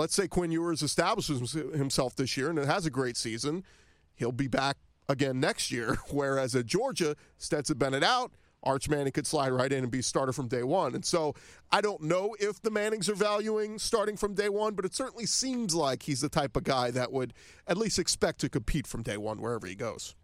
let's 0.00 0.14
say 0.14 0.26
Quinn 0.26 0.50
Ewers 0.50 0.82
establishes 0.82 1.52
himself 1.52 2.16
this 2.16 2.34
year 2.34 2.48
and 2.48 2.58
it 2.58 2.64
has 2.64 2.86
a 2.86 2.90
great 2.90 3.18
season, 3.18 3.62
he'll 4.14 4.32
be 4.32 4.48
back 4.48 4.78
again 5.10 5.38
next 5.38 5.70
year. 5.70 5.98
Whereas 6.10 6.54
at 6.54 6.64
Georgia, 6.64 7.16
Stetson 7.36 7.76
Bennett 7.76 8.02
out, 8.02 8.32
Arch 8.62 8.88
Manning 8.88 9.12
could 9.12 9.26
slide 9.26 9.50
right 9.50 9.70
in 9.70 9.82
and 9.82 9.92
be 9.92 10.00
starter 10.00 10.32
from 10.32 10.48
day 10.48 10.62
one. 10.62 10.94
And 10.94 11.04
so 11.04 11.34
I 11.70 11.82
don't 11.82 12.02
know 12.02 12.34
if 12.40 12.62
the 12.62 12.70
Mannings 12.70 13.10
are 13.10 13.14
valuing 13.14 13.78
starting 13.78 14.16
from 14.16 14.32
day 14.32 14.48
one, 14.48 14.74
but 14.74 14.86
it 14.86 14.94
certainly 14.94 15.26
seems 15.26 15.74
like 15.74 16.02
he's 16.04 16.22
the 16.22 16.30
type 16.30 16.56
of 16.56 16.64
guy 16.64 16.90
that 16.92 17.12
would 17.12 17.34
at 17.66 17.76
least 17.76 17.98
expect 17.98 18.40
to 18.40 18.48
compete 18.48 18.86
from 18.86 19.02
day 19.02 19.18
one 19.18 19.38
wherever 19.40 19.66
he 19.66 19.74
goes. 19.74 20.14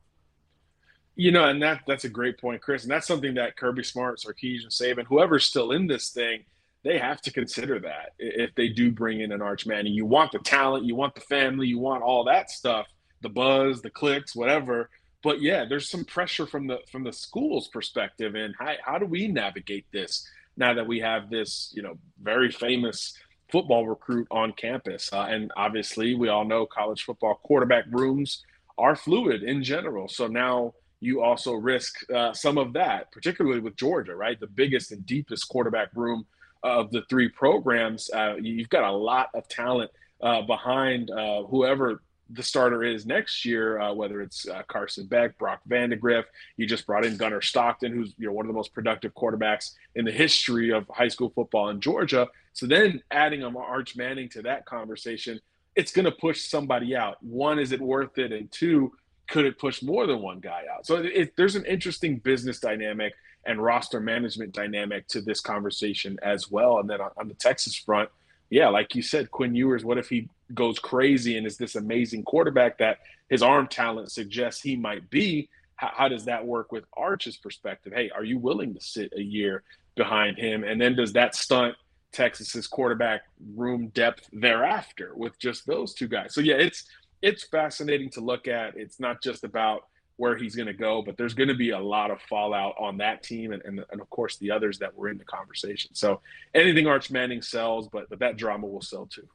You 1.16 1.33
know, 1.33 1.45
and 1.45 1.62
that 1.62 1.83
that's 1.87 2.04
a 2.04 2.11
great 2.11 2.38
point, 2.38 2.62
Chris. 2.62 2.83
And 2.83 2.90
that's 2.90 3.06
something 3.06 3.35
that 3.35 3.56
Kirby 3.56 3.85
Smart, 3.85 4.21
Sarkisian, 4.21 4.68
Saban, 4.68 5.04
whoever's 5.04 5.45
still 5.45 5.73
in 5.73 5.87
this 5.87 6.09
thing– 6.09 6.45
they 6.87 6.99
have 6.99 7.21
to 7.23 7.33
consider 7.33 7.81
that 7.81 8.12
if 8.21 8.55
they 8.55 8.69
do 8.69 8.93
bring 8.93 9.21
in 9.21 9.33
an 9.33 9.43
Arch 9.43 9.66
Manning. 9.66 9.93
You 9.93 10.07
want 10.07 10.31
the 10.31 10.38
talent, 10.38 10.85
you 10.85 10.95
want 10.95 11.16
the 11.16 11.21
family, 11.21 11.66
you 11.66 11.81
want 11.81 12.05
all 12.05 12.23
that 12.25 12.49
stuff, 12.49 12.87
the 13.23 13.28
buzz, 13.28 13.83
the 13.83 13.90
clicks, 13.90 14.37
whatever. 14.37 14.88
But 15.25 15.43
yeah, 15.43 15.64
there's 15.69 15.90
some 15.90 16.05
pressure 16.05 16.47
from 16.47 16.69
the 16.69 16.78
from 16.93 17.02
the 17.02 17.12
school's 17.12 17.66
perspective, 17.69 18.37
and 18.37 18.55
how 18.57 18.75
how 18.85 18.99
do 18.99 19.07
we 19.07 19.26
navigate 19.26 19.87
this 19.93 20.28
now 20.57 20.75
that 20.75 20.87
we 20.87 21.00
have 21.00 21.28
this 21.28 21.73
you 21.75 21.83
know 21.83 21.99
very 22.23 22.52
famous 22.52 23.19
football 23.50 23.85
recruit 23.85 24.28
on 24.31 24.52
campus? 24.52 25.12
Uh, 25.12 25.26
and 25.28 25.50
obviously, 25.57 26.14
we 26.14 26.28
all 26.28 26.45
know 26.45 26.66
college 26.66 27.02
football 27.02 27.40
quarterback 27.43 27.87
rooms 27.90 28.45
are 28.78 28.95
fluid 28.95 29.43
in 29.43 29.64
general. 29.64 30.07
So 30.07 30.28
now 30.28 30.75
you 31.00 31.21
also 31.21 31.55
risk 31.55 32.09
uh, 32.12 32.33
some 32.33 32.59
of 32.59 32.75
that, 32.75 33.11
particularly 33.11 33.61
with 33.61 33.75
Georgia, 33.75 34.14
right? 34.14 34.38
The 34.38 34.47
biggest 34.47 34.93
and 34.93 35.05
deepest 35.05 35.49
quarterback 35.49 35.88
room 35.95 36.26
of 36.66 36.90
the 36.90 37.02
three 37.08 37.28
programs, 37.28 38.11
uh, 38.11 38.35
you've 38.40 38.68
got 38.68 38.85
a 38.85 38.90
lot 38.90 39.30
of 39.35 39.49
talent 39.49 39.90
uh, 40.20 40.42
behind 40.42 41.11
uh, 41.11 41.44
whoever 41.44 42.02
the 42.30 42.42
starter 42.42 42.82
is 42.82 43.06
next 43.06 43.44
year, 43.44 43.80
uh, 43.80 43.92
whether 43.92 44.20
it's 44.20 44.49
uh, 44.49 44.62
Carson 44.66 45.06
Beck, 45.06 45.38
Brock 45.38 45.61
Vandegrift. 45.66 46.28
You 46.56 46.66
just 46.66 46.85
brought 46.85 47.04
in 47.04 47.16
Gunnar 47.16 47.40
Stockton, 47.40 47.92
who's 47.92 48.14
you 48.18 48.26
know 48.26 48.32
one 48.32 48.46
of 48.46 48.49
the 48.49 48.56
most 48.56 48.75
productive 48.75 49.14
quarterbacks 49.14 49.75
in 49.94 50.04
the 50.04 50.11
history 50.11 50.73
of 50.73 50.88
high 50.90 51.08
school 51.08 51.30
football 51.35 51.68
in 51.68 51.80
Georgia. 51.80 52.26
So 52.52 52.66
then 52.66 53.00
adding 53.11 53.42
a 53.42 53.58
Arch 53.58 53.96
Manning 53.96 54.28
to 54.30 54.42
that 54.42 54.66
conversation, 54.66 55.40
it's 55.76 55.92
going 55.92 56.06
to 56.06 56.11
push 56.11 56.49
somebody 56.49 56.96
out. 56.96 57.23
One, 57.23 57.58
is 57.61 57.70
it 57.70 57.80
worth 57.80 58.18
it? 58.18 58.32
And 58.32 58.50
two, 58.50 58.92
could 59.28 59.45
it 59.45 59.59
push 59.59 59.83
more 59.83 60.06
than 60.06 60.21
one 60.21 60.40
guy 60.40 60.64
out? 60.73 60.87
So 60.87 60.97
it, 60.97 61.06
it, 61.06 61.37
there's 61.37 61.56
an 61.56 61.64
interesting 61.64 62.18
business 62.18 62.61
dynamic 62.61 63.14
and 63.45 63.62
roster 63.62 64.00
management 64.00 64.52
dynamic 64.52 65.06
to 65.09 65.21
this 65.21 65.40
conversation 65.40 66.18
as 66.23 66.50
well. 66.50 66.78
And 66.78 66.90
then 66.90 67.00
on, 67.00 67.11
on 67.16 67.28
the 67.28 67.35
Texas 67.35 67.75
front, 67.76 68.11
yeah, 68.50 68.68
like 68.68 68.95
you 68.95 69.02
said, 69.02 69.30
Quinn 69.30 69.54
Ewers, 69.54 69.85
what 69.85 69.99
if 69.99 70.09
he 70.09 70.28
goes 70.54 70.78
crazy 70.78 71.37
and 71.37 71.47
is 71.47 71.56
this 71.56 71.75
amazing 71.75 72.23
quarterback 72.23 72.78
that 72.78 72.99
his 73.28 73.42
arm 73.42 73.66
talent 73.66 74.12
suggests 74.12 74.61
he 74.61 74.76
might 74.76 75.09
be? 75.11 75.49
How, 75.76 75.90
how, 75.95 76.09
does 76.09 76.25
that 76.26 76.47
work 76.47 76.71
with 76.73 76.85
Arch's 76.97 77.37
perspective? 77.37 77.92
Hey, 77.95 78.11
are 78.11 78.25
you 78.25 78.38
willing 78.38 78.75
to 78.75 78.80
sit 78.80 79.12
a 79.16 79.21
year 79.21 79.62
behind 79.97 80.38
him? 80.38 80.62
And 80.62 80.80
then 80.80 80.95
does 80.95 81.12
that 81.14 81.35
stunt 81.35 81.75
Texas's 82.12 82.66
quarterback 82.66 83.23
room 83.54 83.88
depth 83.88 84.28
thereafter 84.33 85.12
with 85.16 85.38
just 85.38 85.66
those 85.66 85.92
two 85.92 86.09
guys? 86.09 86.33
So 86.33 86.40
yeah, 86.40 86.56
it's 86.56 86.87
it's 87.26 87.42
fascinating 87.42 88.09
to 88.11 88.21
look 88.21 88.47
at. 88.47 88.76
It's 88.76 89.00
not 89.00 89.21
just 89.21 89.42
about 89.42 89.88
where 90.16 90.37
he's 90.37 90.54
going 90.54 90.68
to 90.68 90.73
go, 90.73 91.02
but 91.02 91.16
there's 91.16 91.35
going 91.35 91.49
to 91.49 91.56
be 91.56 91.71
a 91.71 91.78
lot 91.78 92.12
of 92.12 92.21
fallout 92.23 92.75
on 92.78 92.97
that 92.99 93.25
team 93.25 93.52
and, 93.52 93.62
and, 93.64 93.85
and, 93.90 94.00
of 94.00 94.09
course 94.09 94.37
the 94.38 94.50
others 94.50 94.78
that 94.78 94.95
were 94.97 95.09
in 95.09 95.18
the 95.18 95.25
conversation. 95.25 95.92
So 95.92 96.21
anything 96.54 96.87
Arch 96.87 97.11
Manning 97.11 97.42
sells, 97.42 97.88
but, 97.88 98.09
but 98.09 98.21
that 98.21 98.37
drama 98.37 98.66
will 98.66 98.80
sell 98.80 99.06
too. 99.06 99.28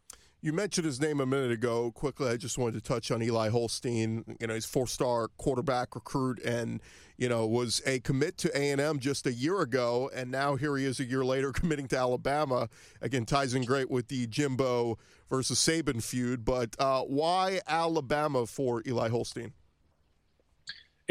You 0.44 0.54
mentioned 0.54 0.86
his 0.86 1.00
name 1.00 1.20
a 1.20 1.26
minute 1.28 1.52
ago. 1.52 1.92
Quickly, 1.92 2.28
I 2.28 2.36
just 2.36 2.58
wanted 2.58 2.74
to 2.74 2.82
touch 2.82 3.12
on 3.12 3.22
Eli 3.22 3.50
Holstein. 3.50 4.38
You 4.40 4.48
know, 4.48 4.56
he's 4.56 4.66
four-star 4.66 5.28
quarterback 5.38 5.94
recruit, 5.94 6.40
and 6.44 6.82
you 7.18 7.30
know 7.30 7.46
was 7.46 7.80
a 7.86 8.00
commit 8.00 8.40
to 8.40 8.58
A 8.58 8.72
and 8.72 8.82
M 8.82 8.98
just 8.98 9.28
a 9.28 9.34
year 9.34 9.62
ago, 9.62 10.10
and 10.16 10.32
now 10.32 10.56
here 10.56 10.76
he 10.78 10.86
is 10.86 11.00
a 11.00 11.04
year 11.04 11.24
later 11.24 11.52
committing 11.54 11.88
to 11.90 11.98
Alabama. 11.98 12.70
Again, 13.02 13.26
ties 13.26 13.54
in 13.54 13.66
great 13.66 13.92
with 13.92 14.08
the 14.08 14.26
Jimbo 14.26 14.98
versus 15.30 15.60
Saban 15.60 16.02
feud. 16.02 16.44
But 16.44 16.76
uh, 16.80 17.04
why 17.04 17.62
Alabama 17.68 18.48
for 18.48 18.82
Eli 18.88 19.10
Holstein? 19.10 19.54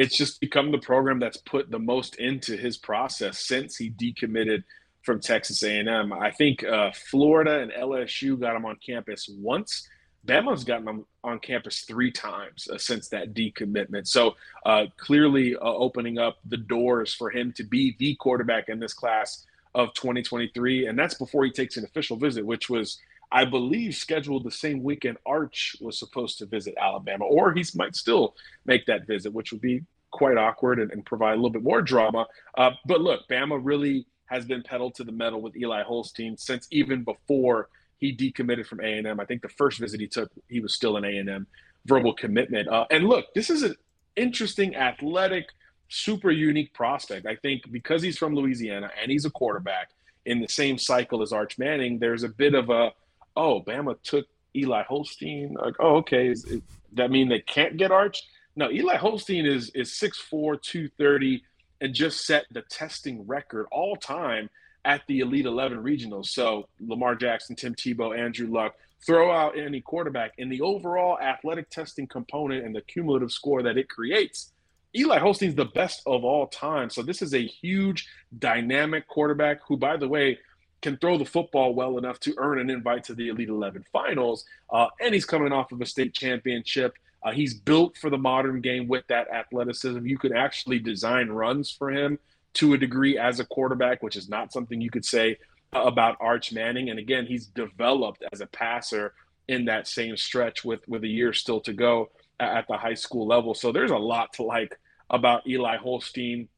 it's 0.00 0.16
just 0.16 0.40
become 0.40 0.72
the 0.72 0.78
program 0.78 1.18
that's 1.18 1.36
put 1.36 1.70
the 1.70 1.78
most 1.78 2.14
into 2.16 2.56
his 2.56 2.78
process 2.78 3.46
since 3.46 3.76
he 3.76 3.90
decommitted 3.90 4.64
from 5.02 5.20
Texas 5.20 5.62
A&M. 5.62 6.12
I 6.12 6.30
think 6.30 6.62
uh, 6.64 6.90
Florida 7.10 7.60
and 7.60 7.72
LSU 7.72 8.38
got 8.38 8.56
him 8.56 8.66
on 8.66 8.76
campus 8.84 9.28
once, 9.28 9.88
Bama's 10.26 10.64
gotten 10.64 10.88
on, 10.88 11.04
on 11.24 11.38
campus 11.38 11.80
three 11.80 12.10
times 12.10 12.68
uh, 12.68 12.78
since 12.78 13.08
that 13.08 13.32
decommitment. 13.32 14.06
So 14.06 14.36
uh, 14.66 14.86
clearly 14.96 15.56
uh, 15.56 15.60
opening 15.60 16.18
up 16.18 16.38
the 16.44 16.58
doors 16.58 17.14
for 17.14 17.30
him 17.30 17.52
to 17.56 17.64
be 17.64 17.96
the 17.98 18.16
quarterback 18.16 18.68
in 18.68 18.80
this 18.80 18.92
class 18.92 19.46
of 19.74 19.94
2023. 19.94 20.86
And 20.86 20.98
that's 20.98 21.14
before 21.14 21.44
he 21.44 21.50
takes 21.50 21.76
an 21.76 21.84
official 21.84 22.16
visit, 22.16 22.44
which 22.44 22.68
was, 22.68 22.98
I 23.32 23.46
believe, 23.46 23.94
scheduled 23.94 24.44
the 24.44 24.50
same 24.50 24.82
weekend 24.82 25.16
Arch 25.24 25.76
was 25.80 25.98
supposed 25.98 26.38
to 26.38 26.46
visit 26.46 26.74
Alabama, 26.78 27.24
or 27.24 27.54
he 27.54 27.64
might 27.74 27.96
still 27.96 28.34
make 28.66 28.86
that 28.86 29.06
visit, 29.06 29.32
which 29.32 29.52
would 29.52 29.62
be 29.62 29.84
quite 30.10 30.36
awkward 30.36 30.80
and, 30.80 30.90
and 30.90 31.06
provide 31.06 31.32
a 31.32 31.36
little 31.36 31.50
bit 31.50 31.62
more 31.62 31.80
drama. 31.80 32.26
Uh, 32.58 32.72
but 32.84 33.00
look, 33.00 33.20
Bama 33.30 33.58
really 33.62 34.06
has 34.30 34.44
been 34.44 34.62
pedaled 34.62 34.94
to 34.94 35.04
the 35.04 35.12
metal 35.12 35.42
with 35.42 35.56
Eli 35.56 35.82
Holstein 35.82 36.36
since 36.36 36.68
even 36.70 37.02
before 37.02 37.68
he 37.98 38.16
decommitted 38.16 38.64
from 38.64 38.80
A&M. 38.80 39.18
I 39.18 39.24
think 39.24 39.42
the 39.42 39.48
first 39.48 39.80
visit 39.80 40.00
he 40.00 40.06
took, 40.06 40.30
he 40.48 40.60
was 40.60 40.72
still 40.72 40.96
an 40.96 41.04
A&M 41.04 41.46
verbal 41.84 42.14
commitment. 42.14 42.68
Uh, 42.68 42.86
and 42.90 43.08
look, 43.08 43.26
this 43.34 43.50
is 43.50 43.62
an 43.62 43.74
interesting, 44.14 44.76
athletic, 44.76 45.46
super 45.88 46.30
unique 46.30 46.72
prospect. 46.72 47.26
I 47.26 47.34
think 47.36 47.70
because 47.72 48.02
he's 48.02 48.16
from 48.16 48.36
Louisiana 48.36 48.90
and 49.00 49.10
he's 49.10 49.24
a 49.24 49.30
quarterback 49.30 49.90
in 50.24 50.40
the 50.40 50.48
same 50.48 50.78
cycle 50.78 51.22
as 51.22 51.32
Arch 51.32 51.58
Manning, 51.58 51.98
there's 51.98 52.22
a 52.22 52.28
bit 52.28 52.54
of 52.54 52.70
a, 52.70 52.92
oh, 53.36 53.62
Bama 53.62 54.00
took 54.02 54.26
Eli 54.54 54.84
Holstein. 54.84 55.56
Like, 55.60 55.74
oh, 55.80 55.96
okay, 55.96 56.28
is, 56.28 56.44
is 56.44 56.60
that 56.92 57.10
mean 57.10 57.28
they 57.28 57.40
can't 57.40 57.76
get 57.76 57.90
Arch? 57.90 58.22
No, 58.54 58.70
Eli 58.70 58.96
Holstein 58.96 59.46
is 59.46 59.70
is 59.70 59.90
6'4", 59.90 60.60
230, 60.62 61.42
and 61.80 61.94
just 61.94 62.26
set 62.26 62.46
the 62.50 62.62
testing 62.62 63.26
record 63.26 63.66
all 63.70 63.96
time 63.96 64.50
at 64.84 65.02
the 65.06 65.20
Elite 65.20 65.46
11 65.46 65.82
regionals. 65.82 66.26
So 66.26 66.68
Lamar 66.80 67.14
Jackson, 67.14 67.56
Tim 67.56 67.74
Tebow, 67.74 68.16
Andrew 68.18 68.48
Luck, 68.48 68.74
throw 69.04 69.30
out 69.30 69.58
any 69.58 69.80
quarterback 69.80 70.32
in 70.38 70.48
the 70.48 70.60
overall 70.60 71.18
athletic 71.18 71.70
testing 71.70 72.06
component 72.06 72.64
and 72.64 72.74
the 72.74 72.82
cumulative 72.82 73.32
score 73.32 73.62
that 73.62 73.78
it 73.78 73.88
creates. 73.88 74.52
Eli 74.96 75.18
Holstein's 75.18 75.54
the 75.54 75.66
best 75.66 76.02
of 76.06 76.24
all 76.24 76.48
time. 76.48 76.90
So 76.90 77.02
this 77.02 77.22
is 77.22 77.34
a 77.34 77.46
huge 77.46 78.08
dynamic 78.38 79.06
quarterback 79.06 79.60
who, 79.66 79.76
by 79.76 79.96
the 79.96 80.08
way, 80.08 80.38
can 80.82 80.96
throw 80.96 81.18
the 81.18 81.24
football 81.24 81.74
well 81.74 81.98
enough 81.98 82.18
to 82.20 82.34
earn 82.38 82.58
an 82.58 82.70
invite 82.70 83.04
to 83.04 83.14
the 83.14 83.28
Elite 83.28 83.48
11 83.48 83.84
finals. 83.92 84.44
Uh, 84.70 84.88
and 85.00 85.14
he's 85.14 85.24
coming 85.24 85.52
off 85.52 85.72
of 85.72 85.80
a 85.80 85.86
state 85.86 86.14
championship. 86.14 86.94
Uh, 87.22 87.32
he's 87.32 87.54
built 87.54 87.96
for 87.96 88.10
the 88.10 88.18
modern 88.18 88.60
game 88.60 88.88
with 88.88 89.04
that 89.08 89.30
athleticism. 89.30 90.06
You 90.06 90.18
could 90.18 90.32
actually 90.32 90.78
design 90.78 91.28
runs 91.28 91.70
for 91.70 91.90
him 91.90 92.18
to 92.54 92.74
a 92.74 92.78
degree 92.78 93.18
as 93.18 93.40
a 93.40 93.44
quarterback, 93.44 94.02
which 94.02 94.16
is 94.16 94.28
not 94.28 94.52
something 94.52 94.80
you 94.80 94.90
could 94.90 95.04
say 95.04 95.38
about 95.72 96.16
Arch 96.20 96.52
Manning. 96.52 96.90
And 96.90 96.98
again, 96.98 97.26
he's 97.26 97.46
developed 97.46 98.24
as 98.32 98.40
a 98.40 98.46
passer 98.46 99.14
in 99.48 99.66
that 99.66 99.86
same 99.86 100.16
stretch 100.16 100.64
with 100.64 100.86
with 100.88 101.04
a 101.04 101.08
year 101.08 101.32
still 101.32 101.60
to 101.60 101.72
go 101.72 102.10
at 102.38 102.66
the 102.68 102.76
high 102.76 102.94
school 102.94 103.26
level. 103.26 103.54
So 103.54 103.72
there's 103.72 103.90
a 103.90 103.96
lot 103.96 104.32
to 104.34 104.42
like 104.42 104.78
about 105.10 105.46
Eli 105.46 105.76
Holstein. 105.76 106.48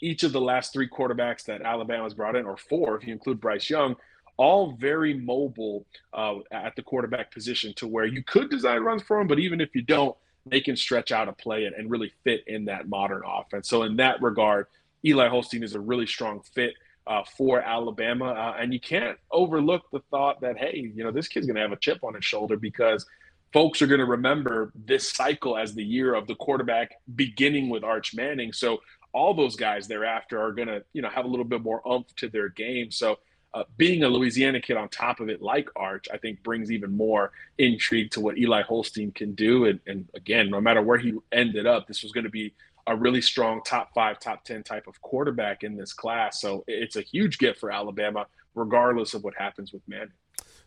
Each 0.00 0.22
of 0.22 0.32
the 0.32 0.40
last 0.40 0.72
three 0.72 0.88
quarterbacks 0.88 1.44
that 1.44 1.62
Alabama's 1.62 2.14
brought 2.14 2.36
in, 2.36 2.44
or 2.44 2.56
four 2.56 2.96
if 2.96 3.06
you 3.06 3.12
include 3.12 3.40
Bryce 3.40 3.68
Young, 3.68 3.96
all 4.38 4.72
very 4.72 5.12
mobile 5.14 5.84
uh, 6.14 6.36
at 6.50 6.74
the 6.76 6.82
quarterback 6.82 7.30
position 7.30 7.74
to 7.74 7.86
where 7.86 8.06
you 8.06 8.22
could 8.22 8.48
design 8.48 8.80
runs 8.80 9.02
for 9.02 9.18
them, 9.18 9.26
but 9.26 9.38
even 9.38 9.60
if 9.60 9.74
you 9.74 9.82
don't, 9.82 10.16
they 10.46 10.60
can 10.60 10.76
stretch 10.76 11.12
out 11.12 11.28
a 11.28 11.32
play 11.32 11.66
and, 11.66 11.74
and 11.74 11.90
really 11.90 12.12
fit 12.24 12.42
in 12.46 12.64
that 12.64 12.88
modern 12.88 13.22
offense. 13.26 13.68
So 13.68 13.82
in 13.82 13.96
that 13.96 14.22
regard, 14.22 14.66
Eli 15.04 15.28
Holstein 15.28 15.62
is 15.62 15.74
a 15.74 15.80
really 15.80 16.06
strong 16.06 16.40
fit 16.54 16.74
uh, 17.06 17.22
for 17.36 17.60
Alabama. 17.60 18.26
Uh, 18.26 18.56
and 18.58 18.72
you 18.72 18.80
can't 18.80 19.18
overlook 19.30 19.82
the 19.92 20.00
thought 20.10 20.40
that, 20.40 20.56
hey, 20.56 20.90
you 20.94 21.04
know, 21.04 21.10
this 21.10 21.28
kid's 21.28 21.46
going 21.46 21.56
to 21.56 21.62
have 21.62 21.72
a 21.72 21.76
chip 21.76 21.98
on 22.02 22.14
his 22.14 22.24
shoulder 22.24 22.56
because 22.56 23.04
folks 23.52 23.82
are 23.82 23.86
going 23.86 24.00
to 24.00 24.06
remember 24.06 24.72
this 24.74 25.10
cycle 25.10 25.56
as 25.56 25.74
the 25.74 25.84
year 25.84 26.14
of 26.14 26.26
the 26.26 26.34
quarterback 26.36 26.92
beginning 27.16 27.70
with 27.70 27.82
Arch 27.82 28.14
Manning. 28.14 28.52
So 28.52 28.78
all 29.12 29.34
those 29.34 29.56
guys 29.56 29.88
thereafter 29.88 30.40
are 30.40 30.52
going 30.52 30.68
to, 30.68 30.84
you 30.92 31.02
know, 31.02 31.08
have 31.08 31.24
a 31.24 31.28
little 31.28 31.46
bit 31.46 31.62
more 31.62 31.86
umph 31.88 32.14
to 32.16 32.28
their 32.28 32.50
game. 32.50 32.90
So 32.90 33.18
uh, 33.54 33.64
being 33.76 34.02
a 34.02 34.08
Louisiana 34.08 34.60
kid 34.60 34.76
on 34.76 34.88
top 34.88 35.20
of 35.20 35.28
it, 35.28 35.40
like 35.40 35.68
Arch, 35.74 36.06
I 36.12 36.18
think 36.18 36.42
brings 36.42 36.70
even 36.70 36.96
more 36.96 37.32
intrigue 37.56 38.10
to 38.12 38.20
what 38.20 38.38
Eli 38.38 38.62
Holstein 38.62 39.10
can 39.12 39.34
do. 39.34 39.64
And, 39.66 39.80
and 39.86 40.08
again, 40.14 40.50
no 40.50 40.60
matter 40.60 40.82
where 40.82 40.98
he 40.98 41.14
ended 41.32 41.66
up, 41.66 41.86
this 41.86 42.02
was 42.02 42.12
going 42.12 42.24
to 42.24 42.30
be 42.30 42.54
a 42.86 42.96
really 42.96 43.20
strong 43.20 43.62
top 43.64 43.92
five, 43.94 44.18
top 44.18 44.44
10 44.44 44.62
type 44.62 44.86
of 44.86 45.00
quarterback 45.00 45.62
in 45.62 45.76
this 45.76 45.92
class. 45.92 46.40
So 46.40 46.64
it's 46.66 46.96
a 46.96 47.02
huge 47.02 47.38
gift 47.38 47.58
for 47.60 47.70
Alabama, 47.70 48.26
regardless 48.54 49.14
of 49.14 49.24
what 49.24 49.34
happens 49.34 49.72
with 49.72 49.82
Manning. 49.86 50.12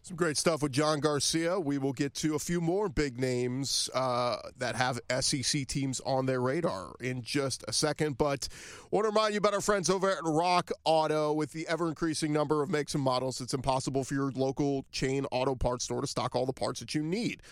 Some 0.04 0.18
great 0.18 0.36
stuff 0.36 0.64
with 0.64 0.72
John 0.72 1.00
Garcia. 1.00 1.60
We 1.60 1.78
will 1.78 1.94
get 1.94 2.16
to 2.16 2.34
a 2.34 2.40
few 2.40 2.60
more 2.60 2.90
big 2.90 3.20
names 3.20 3.88
uh, 3.94 4.38
that 4.58 4.76
have 4.76 5.00
SEC 5.20 5.68
teams 5.68 6.02
on 6.08 6.26
their 6.26 6.42
radar 6.42 6.96
in 7.00 7.22
just 7.22 7.64
a 7.68 7.74
second. 7.74 8.18
But 8.18 8.48
I 8.52 8.88
want 8.90 9.04
to 9.04 9.10
remind 9.10 9.36
you 9.36 9.38
about 9.38 9.54
our 9.54 9.62
friends 9.62 9.92
over 9.92 10.10
at 10.10 10.18
Rock 10.24 10.72
Auto. 10.86 11.34
With 11.34 11.52
the 11.52 11.68
ever 11.68 11.88
increasing 11.88 12.34
number 12.34 12.64
of 12.64 12.70
makes 12.72 12.96
and 12.96 13.04
models, 13.04 13.42
it's 13.42 13.54
impossible 13.54 14.04
for 14.04 14.16
your 14.16 14.32
local 14.32 14.88
chain 14.92 15.28
auto 15.32 15.54
parts 15.54 15.86
store 15.86 16.02
to 16.02 16.08
stock 16.08 16.36
all 16.36 16.48
the 16.48 16.54
parts 16.54 16.80
that 16.80 16.96
you 16.96 17.04
need 17.04 17.44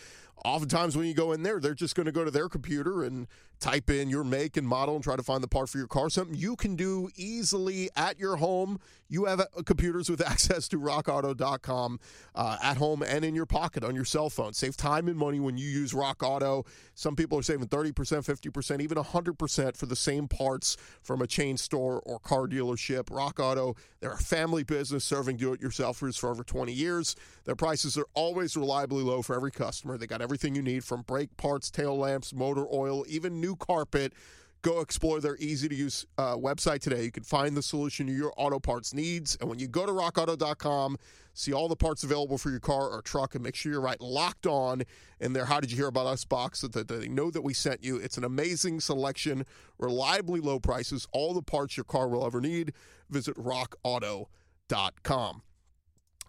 oftentimes 0.46 0.96
when 0.96 1.08
you 1.08 1.14
go 1.14 1.32
in 1.32 1.44
there, 1.44 1.60
they're 1.60 1.74
just 1.74 1.96
going 1.96 2.06
to 2.06 2.12
go 2.12 2.26
to 2.26 2.32
their 2.32 2.50
computer 2.50 3.04
and 3.04 3.28
type 3.60 3.90
in 3.90 4.10
your 4.10 4.24
make 4.24 4.56
and 4.58 4.68
model 4.68 4.96
and 4.96 5.04
try 5.04 5.16
to 5.16 5.24
find 5.24 5.44
the 5.44 5.48
part 5.48 5.70
for 5.70 5.78
your 5.78 5.88
car. 5.88 6.10
Something 6.10 6.36
you 6.36 6.56
can 6.56 6.76
do 6.76 7.10
easily 7.16 7.90
at 7.96 8.20
your 8.20 8.38
home. 8.38 8.80
You 9.10 9.26
have 9.26 9.42
uh, 9.42 9.46
computers 9.66 10.10
with 10.10 10.22
access 10.26 10.68
to 10.70 10.80
rockauto.com 10.80 12.00
uh, 12.36 12.58
at 12.64 12.78
home 12.78 13.04
and 13.04 13.26
in 13.26 13.36
your 13.36 13.46
pocket 13.46 13.84
on 13.84 13.96
your 13.96 14.06
cell 14.06 14.30
phone. 14.30 14.54
Save 14.54 14.78
time 14.78 15.08
and 15.08 15.18
money 15.18 15.40
when 15.40 15.58
you 15.58 15.68
use 15.68 15.94
Rock 15.94 16.24
Auto. 16.24 16.66
Some 16.96 17.16
people 17.16 17.38
are 17.38 17.44
saving 17.44 17.68
30%, 17.68 17.94
50%, 17.94 18.82
even 18.82 18.98
100% 18.98 19.78
for 19.78 19.86
the 19.86 19.96
same 19.96 20.28
parts 20.28 20.78
from 21.02 21.22
a 21.22 21.28
chain 21.28 21.58
store 21.58 22.02
or 22.06 22.20
car 22.20 22.48
dealership. 22.48 23.10
Rock 23.12 23.40
Auto, 23.40 23.76
they're 24.00 24.14
a 24.14 24.18
family 24.18 24.64
business 24.64 25.04
serving 25.04 25.38
do 25.38 25.54
it 25.54 25.62
yourselfers 25.62 26.18
for 26.18 26.30
over 26.30 26.44
20 26.44 26.72
years. 26.72 27.16
Their 27.46 27.56
prices 27.56 27.98
are 27.98 28.06
always 28.14 28.56
reliably 28.56 29.04
low 29.04 29.22
for 29.22 29.36
every 29.36 29.52
customer. 29.52 29.98
They 29.98 30.08
got 30.08 30.22
everything 30.30 30.54
you 30.54 30.62
need 30.62 30.84
from 30.84 31.02
brake 31.02 31.36
parts, 31.38 31.72
tail 31.72 31.98
lamps, 31.98 32.36
motor 32.36 32.68
oil, 32.72 33.04
even 33.08 33.42
new 33.42 33.56
carpet. 33.56 34.14
Go 34.62 34.80
explore 34.80 35.20
their 35.20 35.36
easy 35.38 35.68
to 35.68 35.74
use 35.74 36.06
uh, 36.20 36.36
website 36.36 36.82
today. 36.82 37.04
You 37.04 37.12
can 37.12 37.24
find 37.24 37.58
the 37.58 37.64
solution 37.64 38.06
to 38.06 38.14
your 38.14 38.32
auto 38.38 38.60
parts 38.60 38.94
needs. 38.94 39.36
And 39.42 39.50
when 39.50 39.58
you 39.58 39.68
go 39.68 39.88
to 39.88 39.92
rockauto.com, 39.92 40.98
see 41.34 41.52
all 41.52 41.68
the 41.68 41.76
parts 41.76 42.04
available 42.04 42.38
for 42.38 42.52
your 42.52 42.60
car 42.60 42.90
or 42.90 43.02
truck, 43.02 43.34
and 43.34 43.44
make 43.44 43.56
sure 43.56 43.72
you're 43.72 43.82
write 43.82 44.02
locked 44.02 44.46
on 44.46 44.84
in 45.20 45.34
their 45.34 45.46
How 45.46 45.60
Did 45.60 45.72
You 45.72 45.78
Hear 45.78 45.88
About 45.88 46.06
Us 46.06 46.26
box 46.26 46.60
so 46.60 46.68
that 46.68 46.88
they 46.88 47.08
know 47.08 47.32
that 47.32 47.42
we 47.42 47.56
sent 47.56 47.84
you. 47.84 47.98
It's 47.98 48.20
an 48.20 48.24
amazing 48.24 48.82
selection, 48.82 49.48
reliably 49.80 50.42
low 50.42 50.60
prices, 50.60 51.08
all 51.12 51.34
the 51.34 51.42
parts 51.42 51.76
your 51.76 51.86
car 51.86 52.08
will 52.08 52.24
ever 52.24 52.40
need. 52.40 52.74
Visit 53.10 53.36
rockauto.com. 53.36 55.42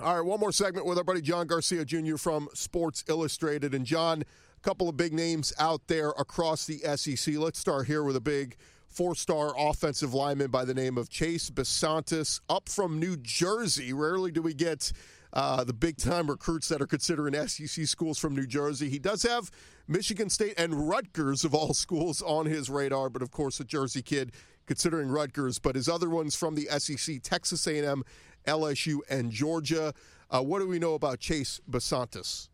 All 0.02 0.14
right, 0.16 0.24
one 0.24 0.40
more 0.40 0.50
segment 0.50 0.86
with 0.86 0.96
our 0.96 1.04
buddy 1.04 1.20
John 1.20 1.46
Garcia 1.46 1.84
Jr. 1.84 2.16
from 2.16 2.48
Sports 2.54 3.04
Illustrated. 3.06 3.74
And 3.74 3.84
John, 3.84 4.22
a 4.22 4.60
couple 4.62 4.88
of 4.88 4.96
big 4.96 5.12
names 5.12 5.52
out 5.58 5.88
there 5.88 6.08
across 6.10 6.64
the 6.64 6.78
SEC. 6.96 7.34
Let's 7.34 7.58
start 7.58 7.86
here 7.86 8.02
with 8.02 8.16
a 8.16 8.20
big 8.20 8.56
four 8.88 9.14
star 9.14 9.52
offensive 9.58 10.14
lineman 10.14 10.50
by 10.50 10.64
the 10.64 10.72
name 10.72 10.96
of 10.96 11.10
Chase 11.10 11.50
Bisontis, 11.50 12.40
up 12.48 12.70
from 12.70 12.98
New 12.98 13.18
Jersey. 13.18 13.92
Rarely 13.92 14.30
do 14.30 14.40
we 14.40 14.54
get 14.54 14.90
uh, 15.34 15.64
the 15.64 15.74
big 15.74 15.98
time 15.98 16.30
recruits 16.30 16.68
that 16.68 16.80
are 16.80 16.86
considering 16.86 17.34
SEC 17.46 17.86
schools 17.86 18.18
from 18.18 18.34
New 18.34 18.46
Jersey. 18.46 18.88
He 18.88 18.98
does 18.98 19.22
have 19.24 19.50
Michigan 19.86 20.30
State 20.30 20.54
and 20.56 20.88
Rutgers, 20.88 21.44
of 21.44 21.54
all 21.54 21.74
schools, 21.74 22.22
on 22.22 22.46
his 22.46 22.70
radar, 22.70 23.10
but 23.10 23.20
of 23.20 23.30
course, 23.30 23.60
a 23.60 23.64
Jersey 23.64 24.00
kid 24.00 24.32
considering 24.66 25.08
Rutgers. 25.08 25.58
But 25.58 25.74
his 25.74 25.88
other 25.88 26.08
ones 26.08 26.34
from 26.34 26.54
the 26.54 26.68
SEC, 26.78 27.20
Texas 27.22 27.66
A&M 27.66 28.02
LSU, 28.46 28.98
and 29.08 29.30
Georgia. 29.30 29.94
Uh, 30.30 30.42
what 30.42 30.60
do 30.60 30.68
we 30.68 30.78
know 30.78 30.94
about 30.94 31.18
Chase 31.18 31.60
Bisontis? 31.70 32.48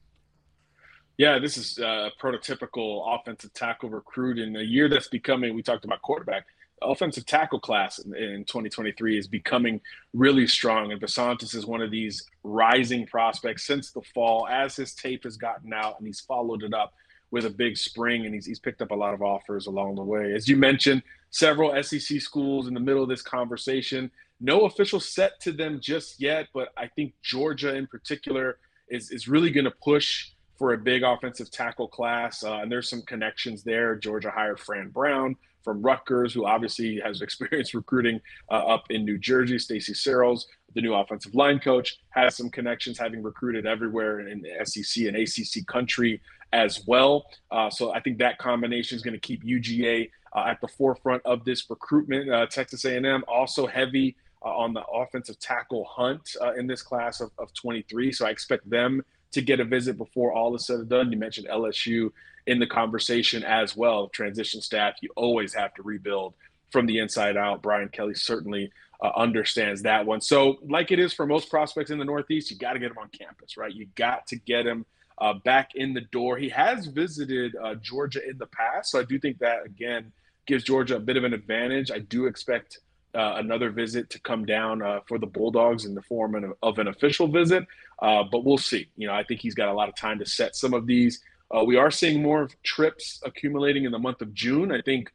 Yeah, 1.18 1.38
this 1.38 1.57
is 1.57 1.79
a 1.79 2.11
prototypical 2.20 3.18
offensive 3.18 3.53
tackle 3.55 3.88
recruit 3.88 4.38
in 4.38 4.55
a 4.57 4.62
year 4.62 4.88
that's 4.88 5.09
becoming. 5.09 5.55
We 5.55 5.62
talked 5.62 5.85
about 5.85 6.03
quarterback. 6.03 6.46
Offensive 6.83 7.25
tackle 7.25 7.59
class 7.59 7.99
in, 7.99 8.14
in 8.14 8.44
2023 8.44 9.18
is 9.18 9.27
becoming 9.27 9.81
really 10.12 10.46
strong, 10.46 10.92
and 10.92 11.01
Bisontis 11.01 11.55
is 11.55 11.64
one 11.64 11.81
of 11.81 11.90
these 11.90 12.22
rising 12.44 13.07
prospects 13.07 13.66
since 13.66 13.92
the 13.92 14.03
fall. 14.14 14.46
As 14.46 14.77
his 14.77 14.94
tape 14.94 15.25
has 15.25 15.38
gotten 15.38 15.72
out, 15.72 15.99
and 15.99 16.07
he's 16.07 16.20
followed 16.20 16.62
it 16.62 16.75
up 16.75 16.92
with 17.31 17.46
a 17.46 17.51
big 17.51 17.79
spring, 17.79 18.27
and 18.27 18.35
he's, 18.35 18.44
he's 18.44 18.59
picked 18.59 18.83
up 18.83 18.90
a 18.90 18.94
lot 18.94 19.14
of 19.14 19.22
offers 19.22 19.66
along 19.66 19.94
the 19.94 20.03
way. 20.03 20.35
As 20.35 20.49
you 20.49 20.57
mentioned, 20.57 21.03
several 21.31 21.83
SEC 21.83 22.20
schools 22.20 22.68
in 22.68 22.75
the 22.75 22.81
middle 22.81 23.03
of 23.03 23.09
this 23.09 23.22
conversation. 23.22 24.11
No 24.40 24.66
official 24.66 25.01
set 25.01 25.40
to 25.40 25.53
them 25.53 25.81
just 25.81 26.20
yet, 26.20 26.49
but 26.53 26.68
I 26.77 26.88
think 26.88 27.14
Georgia 27.22 27.75
in 27.75 27.87
particular 27.87 28.59
is, 28.88 29.11
is 29.11 29.29
really 29.29 29.51
going 29.51 29.64
to 29.64 29.75
push 29.83 30.31
for 30.59 30.72
a 30.72 30.79
big 30.79 31.03
offensive 31.03 31.51
tackle 31.51 31.88
class. 31.88 32.42
Uh, 32.42 32.57
and 32.57 32.70
there's 32.72 32.88
some 32.88 33.03
connections 33.03 33.62
there. 33.62 33.96
Georgia 33.96 34.31
hired 34.31 34.59
Fran 34.59 34.88
Brown 34.88 35.37
from 35.62 35.83
Rutgers, 35.83 36.33
who 36.33 36.46
obviously 36.46 37.01
has 37.01 37.22
experience 37.22 37.75
recruiting 37.75 38.20
uh, 38.51 38.55
up 38.55 38.85
in 38.90 39.05
New 39.05 39.18
Jersey. 39.18 39.59
Stacy 39.59 39.94
Searels, 39.94 40.46
the 40.75 40.81
new 40.81 40.94
offensive 40.94 41.35
line 41.35 41.59
coach, 41.59 41.99
has 42.11 42.37
some 42.37 42.51
connections, 42.51 42.99
having 42.99 43.22
recruited 43.22 43.66
everywhere 43.66 44.20
in 44.29 44.44
SEC 44.64 45.05
and 45.05 45.16
ACC 45.16 45.66
country 45.66 46.20
as 46.53 46.87
well. 46.87 47.27
Uh, 47.51 47.68
so 47.68 47.92
I 47.92 48.01
think 48.01 48.18
that 48.18 48.38
combination 48.38 48.96
is 48.96 49.03
going 49.03 49.14
to 49.14 49.20
keep 49.20 49.44
UGA 49.44 50.11
uh, 50.35 50.44
at 50.46 50.61
the 50.61 50.68
forefront 50.68 51.22
of 51.25 51.44
this 51.44 51.68
recruitment. 51.68 52.31
Uh, 52.31 52.46
Texas 52.46 52.85
A&M 52.85 53.25
also 53.27 53.66
heavy 53.66 54.16
on 54.48 54.72
the 54.72 54.85
offensive 54.87 55.38
tackle 55.38 55.85
hunt 55.85 56.37
uh, 56.40 56.54
in 56.54 56.66
this 56.66 56.82
class 56.82 57.20
of, 57.20 57.30
of 57.38 57.52
23. 57.54 58.12
So 58.12 58.26
I 58.26 58.30
expect 58.30 58.68
them 58.68 59.02
to 59.32 59.42
get 59.42 59.61
a 59.61 59.64
visit 59.64 59.98
before 59.98 60.32
all 60.32 60.54
is 60.54 60.66
said 60.66 60.80
and 60.80 60.88
done. 60.88 61.12
You 61.12 61.18
mentioned 61.18 61.48
LSU 61.48 62.11
in 62.46 62.59
the 62.59 62.66
conversation 62.66 63.42
as 63.44 63.76
well. 63.76 64.09
Transition 64.09 64.61
staff, 64.61 64.94
you 65.02 65.11
always 65.16 65.52
have 65.54 65.74
to 65.74 65.82
rebuild 65.82 66.35
from 66.70 66.87
the 66.87 66.98
inside 66.98 67.37
out. 67.37 67.62
Brian 67.62 67.88
Kelly 67.88 68.14
certainly 68.14 68.70
uh, 69.02 69.11
understands 69.16 69.82
that 69.82 70.06
one. 70.06 70.20
So, 70.20 70.56
like 70.68 70.90
it 70.90 70.98
is 70.98 71.12
for 71.12 71.26
most 71.26 71.50
prospects 71.50 71.90
in 71.90 71.98
the 71.98 72.04
Northeast, 72.04 72.50
you 72.50 72.56
got 72.56 72.74
to 72.74 72.78
get 72.78 72.90
him 72.90 72.98
on 72.98 73.09
campus, 73.09 73.56
right? 73.56 73.72
You 73.72 73.87
got 73.94 74.26
to 74.28 74.37
get 74.37 74.66
him 74.66 74.87
uh, 75.18 75.35
back 75.44 75.74
in 75.74 75.92
the 75.92 76.02
door. 76.12 76.37
He 76.37 76.48
has 76.50 76.87
visited 76.87 77.54
uh, 77.62 77.74
Georgia 77.76 78.26
in 78.28 78.38
the 78.38 78.46
past, 78.46 78.90
so 78.92 79.00
I 79.00 79.04
do 79.04 79.18
think 79.18 79.38
that 79.38 79.66
again 79.66 80.12
gives 80.46 80.64
Georgia 80.64 80.96
a 80.96 81.00
bit 81.00 81.16
of 81.16 81.24
an 81.24 81.35
advantage. 81.35 81.90
I 81.90 81.98
do 81.98 82.26
expect 82.26 82.78
uh, 83.16 83.37
another 83.38 83.70
visit 83.70 84.11
to 84.11 84.20
come 84.20 84.44
down 84.44 84.83
uh, 84.83 85.00
for 85.09 85.18
the 85.18 85.26
Bulldogs 85.26 85.87
in 85.87 85.94
the 85.94 86.02
form 86.02 86.35
of, 86.35 86.52
of 86.62 86.79
an 86.79 86.88
official 86.88 87.26
visit, 87.26 87.64
uh, 88.02 88.22
but 88.31 88.44
we'll 88.44 88.59
see. 88.59 88.88
You 88.96 89.07
know, 89.07 89.14
I 89.14 89.24
think 89.24 89.40
he's 89.40 89.55
got 89.55 89.68
a 89.68 89.72
lot 89.72 89.88
of 89.88 89.96
time 89.96 90.18
to 90.18 90.26
set 90.26 90.55
some 90.55 90.74
of 90.74 90.87
these. 90.87 91.20
Uh, 91.50 91.64
we 91.64 91.76
are 91.76 91.90
seeing 91.90 92.22
more 92.22 92.50
trips 92.62 93.20
accumulating 93.24 93.85
in 93.85 93.92
the 93.92 93.98
month 93.98 94.20
of 94.20 94.35
June. 94.35 94.70
I 94.70 94.83
think 94.83 95.11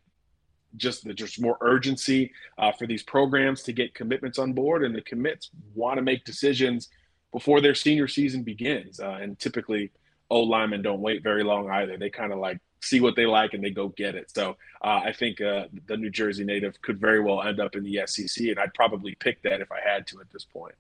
just 0.78 1.04
the, 1.04 1.14
just 1.14 1.40
more 1.40 1.58
urgency 1.62 2.32
uh, 2.58 2.72
for 2.72 2.88
these 2.88 3.04
programs 3.04 3.62
to 3.64 3.74
get 3.74 3.94
commitments 3.94 4.40
on 4.40 4.54
board, 4.54 4.84
and 4.84 4.96
the 4.96 5.02
commits 5.02 5.52
want 5.76 5.98
to 5.98 6.02
make 6.02 6.26
decisions 6.26 6.90
before 7.32 7.62
their 7.62 7.76
senior 7.76 8.08
season 8.08 8.42
begins. 8.44 9.00
And 9.00 9.38
typically, 9.38 9.92
O 10.30 10.40
linemen 10.40 10.82
don't 10.82 11.02
wait 11.02 11.24
very 11.24 11.44
long 11.44 11.70
either. 11.70 11.98
They 11.98 12.10
kind 12.10 12.34
of 12.34 12.40
like 12.40 12.60
see 12.82 13.00
what 13.00 13.16
they 13.16 13.26
like 13.26 13.54
and 13.54 13.64
they 13.64 13.70
go 13.70 13.90
get 13.90 14.16
it. 14.16 14.32
So 14.32 14.58
uh, 14.84 15.02
I 15.06 15.14
think 15.14 15.40
uh, 15.40 15.66
the 15.88 15.98
New 15.98 16.10
Jersey 16.10 16.44
native 16.44 16.82
could 16.82 17.00
very 17.00 17.20
well 17.20 17.42
end 17.42 17.60
up 17.60 17.76
in 17.76 17.84
the 17.84 18.02
SEC, 18.06 18.48
and 18.48 18.60
I'd 18.60 18.74
probably 18.74 19.16
pick 19.16 19.42
that 19.44 19.62
if 19.62 19.72
I 19.72 19.80
had 19.88 20.08
to 20.08 20.20
at 20.20 20.30
this 20.32 20.46
point. 20.46 20.76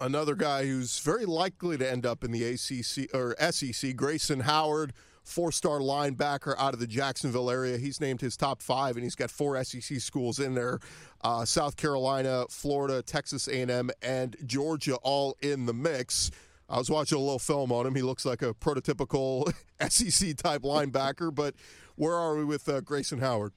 Another 0.00 0.34
guy 0.34 0.66
who's 0.66 0.98
very 0.98 1.24
likely 1.24 1.78
to 1.78 1.90
end 1.90 2.04
up 2.04 2.22
in 2.22 2.30
the 2.30 2.44
ACC 2.44 3.14
or 3.14 3.34
SEC, 3.50 3.96
Grayson 3.96 4.40
Howard, 4.40 4.92
four-star 5.24 5.78
linebacker 5.78 6.54
out 6.58 6.74
of 6.74 6.80
the 6.80 6.86
Jacksonville 6.86 7.50
area. 7.50 7.78
He's 7.78 8.00
named 8.00 8.20
his 8.20 8.36
top 8.36 8.60
five, 8.62 8.96
and 8.96 9.04
he's 9.04 9.14
got 9.14 9.30
four 9.30 9.62
SEC 9.64 10.00
schools 10.00 10.38
in 10.38 10.54
there: 10.54 10.80
uh, 11.22 11.44
South 11.44 11.76
Carolina, 11.76 12.44
Florida, 12.50 13.02
Texas 13.02 13.48
A&M, 13.48 13.90
and 14.02 14.36
Georgia, 14.44 14.96
all 14.96 15.36
in 15.40 15.66
the 15.66 15.74
mix. 15.74 16.30
I 16.68 16.78
was 16.78 16.90
watching 16.90 17.16
a 17.16 17.20
little 17.20 17.38
film 17.38 17.70
on 17.70 17.86
him. 17.86 17.94
He 17.94 18.02
looks 18.02 18.24
like 18.24 18.42
a 18.42 18.52
prototypical 18.54 19.52
SEC 19.88 20.36
type 20.36 20.62
linebacker. 20.62 21.34
But 21.34 21.54
where 21.94 22.14
are 22.14 22.36
we 22.36 22.44
with 22.44 22.68
uh, 22.68 22.80
Grayson 22.80 23.20
Howard? 23.20 23.52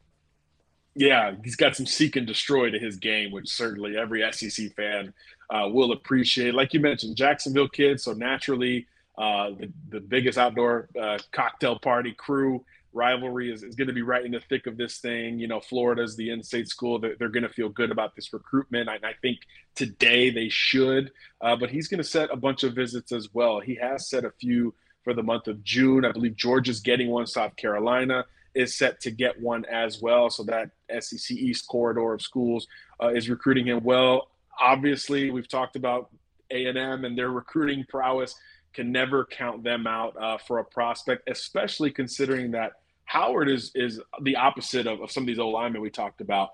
Yeah, 0.95 1.35
he's 1.43 1.55
got 1.55 1.75
some 1.75 1.85
seek 1.85 2.15
and 2.15 2.27
destroy 2.27 2.69
to 2.71 2.79
his 2.79 2.97
game, 2.97 3.31
which 3.31 3.47
certainly 3.47 3.97
every 3.97 4.23
SEC 4.31 4.73
fan 4.75 5.13
uh, 5.49 5.67
will 5.71 5.91
appreciate. 5.91 6.53
Like 6.53 6.73
you 6.73 6.79
mentioned, 6.79 7.15
Jacksonville 7.15 7.69
kids, 7.69 8.03
so 8.03 8.13
naturally 8.13 8.87
uh, 9.17 9.51
the, 9.51 9.71
the 9.89 9.99
biggest 9.99 10.37
outdoor 10.37 10.89
uh, 10.99 11.19
cocktail 11.31 11.77
party 11.79 12.13
crew 12.13 12.63
rivalry 12.93 13.51
is, 13.51 13.63
is 13.63 13.75
going 13.75 13.87
to 13.87 13.93
be 13.93 14.01
right 14.01 14.25
in 14.25 14.31
the 14.31 14.39
thick 14.39 14.67
of 14.67 14.77
this 14.77 14.97
thing. 14.97 15.39
You 15.39 15.47
know, 15.47 15.59
Florida's 15.59 16.15
the 16.15 16.31
in-state 16.31 16.67
school. 16.67 16.99
They're, 16.99 17.15
they're 17.17 17.29
going 17.29 17.43
to 17.43 17.53
feel 17.53 17.69
good 17.69 17.91
about 17.91 18.15
this 18.15 18.33
recruitment. 18.33 18.89
I, 18.89 18.95
I 18.95 19.13
think 19.21 19.39
today 19.75 20.29
they 20.29 20.49
should, 20.49 21.11
uh, 21.41 21.55
but 21.55 21.69
he's 21.69 21.87
going 21.87 21.99
to 21.99 22.07
set 22.07 22.29
a 22.31 22.37
bunch 22.37 22.63
of 22.63 22.73
visits 22.73 23.11
as 23.11 23.29
well. 23.33 23.59
He 23.59 23.75
has 23.75 24.09
set 24.09 24.25
a 24.25 24.31
few 24.31 24.73
for 25.03 25.13
the 25.13 25.23
month 25.23 25.47
of 25.47 25.63
June. 25.63 26.05
I 26.05 26.11
believe 26.11 26.35
Georgia's 26.35 26.79
getting 26.79 27.09
one. 27.09 27.27
South 27.27 27.55
Carolina 27.55 28.25
is 28.55 28.75
set 28.75 28.99
to 29.01 29.11
get 29.11 29.39
one 29.39 29.65
as 29.65 30.01
well. 30.01 30.29
So 30.29 30.43
that 30.43 30.71
SEC 30.99 31.31
East 31.37 31.67
corridor 31.67 32.13
of 32.13 32.21
schools 32.21 32.67
uh, 33.01 33.09
is 33.09 33.29
recruiting 33.29 33.67
him 33.67 33.83
well. 33.83 34.27
Obviously, 34.59 35.31
we've 35.31 35.47
talked 35.47 35.75
about 35.75 36.09
A&M 36.51 37.05
and 37.05 37.17
their 37.17 37.29
recruiting 37.29 37.85
prowess 37.87 38.35
can 38.73 38.91
never 38.91 39.25
count 39.25 39.63
them 39.63 39.87
out 39.87 40.15
uh, 40.21 40.37
for 40.37 40.59
a 40.59 40.63
prospect, 40.63 41.29
especially 41.29 41.91
considering 41.91 42.51
that 42.51 42.73
Howard 43.05 43.49
is 43.49 43.71
is 43.73 43.99
the 44.21 44.35
opposite 44.35 44.85
of, 44.85 45.01
of 45.01 45.11
some 45.11 45.23
of 45.23 45.27
these 45.27 45.39
old 45.39 45.53
linemen 45.53 45.81
we 45.81 45.89
talked 45.89 46.21
about. 46.21 46.51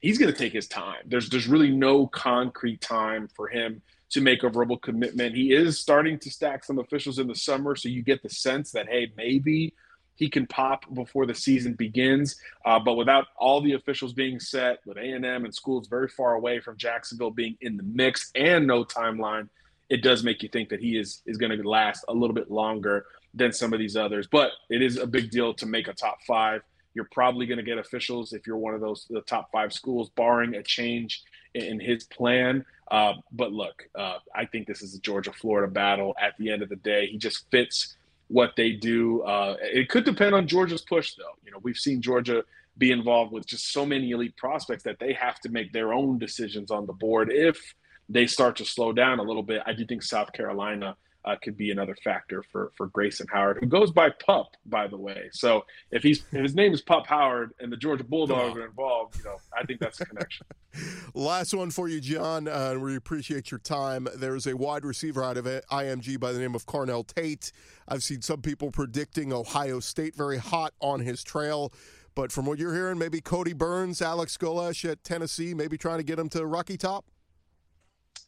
He's 0.00 0.18
going 0.18 0.32
to 0.32 0.38
take 0.38 0.52
his 0.52 0.66
time. 0.66 1.02
There's 1.06 1.28
there's 1.28 1.46
really 1.46 1.70
no 1.70 2.06
concrete 2.06 2.80
time 2.80 3.28
for 3.28 3.48
him 3.48 3.82
to 4.10 4.20
make 4.20 4.42
a 4.42 4.48
verbal 4.48 4.78
commitment. 4.78 5.36
He 5.36 5.52
is 5.52 5.78
starting 5.78 6.18
to 6.20 6.30
stack 6.30 6.64
some 6.64 6.78
officials 6.78 7.18
in 7.18 7.28
the 7.28 7.34
summer, 7.34 7.76
so 7.76 7.88
you 7.88 8.02
get 8.02 8.22
the 8.22 8.30
sense 8.30 8.72
that 8.72 8.88
hey, 8.88 9.12
maybe 9.16 9.74
he 10.14 10.28
can 10.28 10.46
pop 10.46 10.84
before 10.94 11.26
the 11.26 11.34
season 11.34 11.74
begins. 11.74 12.36
Uh, 12.64 12.78
but 12.78 12.94
without 12.94 13.26
all 13.36 13.60
the 13.60 13.72
officials 13.72 14.12
being 14.12 14.40
set, 14.40 14.78
with 14.86 14.96
A 14.96 15.12
and 15.12 15.24
M 15.24 15.44
and 15.44 15.54
schools 15.54 15.86
very 15.88 16.08
far 16.08 16.34
away 16.34 16.60
from 16.60 16.76
Jacksonville 16.76 17.30
being 17.30 17.56
in 17.60 17.76
the 17.76 17.82
mix, 17.82 18.30
and 18.34 18.66
no 18.66 18.84
timeline, 18.84 19.48
it 19.90 20.02
does 20.02 20.22
make 20.22 20.42
you 20.42 20.48
think 20.48 20.68
that 20.70 20.80
he 20.80 20.96
is 20.96 21.20
is 21.26 21.36
going 21.36 21.56
to 21.56 21.68
last 21.68 22.04
a 22.08 22.14
little 22.14 22.34
bit 22.34 22.50
longer 22.50 23.04
than 23.34 23.52
some 23.52 23.72
of 23.72 23.78
these 23.78 23.96
others. 23.96 24.26
But 24.30 24.52
it 24.70 24.80
is 24.80 24.96
a 24.96 25.06
big 25.06 25.30
deal 25.30 25.52
to 25.54 25.66
make 25.66 25.88
a 25.88 25.92
top 25.92 26.18
five. 26.26 26.62
You're 26.94 27.08
probably 27.12 27.46
going 27.46 27.58
to 27.58 27.64
get 27.64 27.78
officials 27.78 28.32
if 28.32 28.46
you're 28.46 28.56
one 28.56 28.74
of 28.74 28.80
those 28.80 29.06
the 29.10 29.20
top 29.22 29.50
five 29.52 29.72
schools, 29.72 30.10
barring 30.16 30.54
a 30.54 30.62
change 30.62 31.22
in 31.54 31.80
his 31.80 32.04
plan. 32.04 32.64
Uh, 32.90 33.14
but 33.32 33.52
look, 33.52 33.84
uh, 33.96 34.18
I 34.34 34.46
think 34.46 34.66
this 34.66 34.82
is 34.82 34.94
a 34.94 35.00
Georgia 35.00 35.32
Florida 35.32 35.70
battle. 35.70 36.14
At 36.20 36.34
the 36.38 36.50
end 36.50 36.62
of 36.62 36.68
the 36.68 36.76
day, 36.76 37.06
he 37.06 37.18
just 37.18 37.50
fits 37.50 37.96
what 38.28 38.52
they 38.56 38.72
do. 38.72 39.22
Uh, 39.22 39.56
it 39.60 39.88
could 39.88 40.04
depend 40.04 40.34
on 40.34 40.46
Georgia's 40.46 40.82
push, 40.82 41.14
though. 41.14 41.36
You 41.44 41.50
know, 41.50 41.58
we've 41.62 41.76
seen 41.76 42.00
Georgia 42.00 42.44
be 42.78 42.92
involved 42.92 43.32
with 43.32 43.46
just 43.46 43.72
so 43.72 43.84
many 43.84 44.10
elite 44.10 44.36
prospects 44.36 44.84
that 44.84 44.98
they 44.98 45.12
have 45.12 45.38
to 45.40 45.48
make 45.48 45.72
their 45.72 45.92
own 45.92 46.18
decisions 46.18 46.70
on 46.70 46.86
the 46.86 46.92
board 46.92 47.30
if 47.32 47.74
they 48.10 48.26
start 48.26 48.56
to 48.56 48.64
slow 48.64 48.92
down 48.92 49.20
a 49.20 49.22
little 49.22 49.42
bit, 49.42 49.62
I 49.64 49.72
do 49.72 49.86
think 49.86 50.02
South 50.02 50.32
Carolina 50.32 50.96
uh, 51.24 51.36
could 51.42 51.56
be 51.56 51.70
another 51.70 51.94
factor 52.02 52.42
for 52.50 52.72
for 52.76 52.86
Grayson 52.88 53.26
Howard, 53.30 53.58
who 53.60 53.66
goes 53.66 53.90
by 53.90 54.10
Pup, 54.10 54.56
by 54.66 54.86
the 54.86 54.96
way. 54.96 55.28
So 55.32 55.64
if 55.90 56.02
he's 56.02 56.24
if 56.32 56.42
his 56.42 56.54
name 56.54 56.72
is 56.72 56.80
Pup 56.80 57.06
Howard 57.06 57.52
and 57.60 57.70
the 57.70 57.76
Georgia 57.76 58.04
Bulldogs 58.04 58.56
are 58.56 58.64
involved, 58.64 59.18
you 59.18 59.24
know, 59.24 59.36
I 59.56 59.64
think 59.64 59.80
that's 59.80 60.00
a 60.00 60.06
connection. 60.06 60.46
Last 61.14 61.52
one 61.52 61.70
for 61.70 61.88
you, 61.88 62.00
John. 62.00 62.48
Uh, 62.48 62.76
we 62.80 62.96
appreciate 62.96 63.50
your 63.50 63.60
time. 63.60 64.08
There 64.16 64.34
is 64.34 64.46
a 64.46 64.56
wide 64.56 64.84
receiver 64.84 65.22
out 65.22 65.36
of 65.36 65.44
IMG 65.44 66.18
by 66.18 66.32
the 66.32 66.38
name 66.38 66.54
of 66.54 66.64
Carnell 66.66 67.06
Tate. 67.06 67.52
I've 67.86 68.02
seen 68.02 68.22
some 68.22 68.40
people 68.40 68.70
predicting 68.70 69.32
Ohio 69.32 69.80
State 69.80 70.16
very 70.16 70.38
hot 70.38 70.72
on 70.80 71.00
his 71.00 71.22
trail. 71.22 71.72
But 72.14 72.32
from 72.32 72.44
what 72.44 72.58
you're 72.58 72.74
hearing, 72.74 72.98
maybe 72.98 73.20
Cody 73.20 73.52
Burns, 73.52 74.02
Alex 74.02 74.36
Golesh 74.36 74.88
at 74.88 75.04
Tennessee, 75.04 75.54
maybe 75.54 75.78
trying 75.78 75.98
to 75.98 76.04
get 76.04 76.18
him 76.18 76.28
to 76.30 76.44
Rocky 76.44 76.76
Top? 76.76 77.04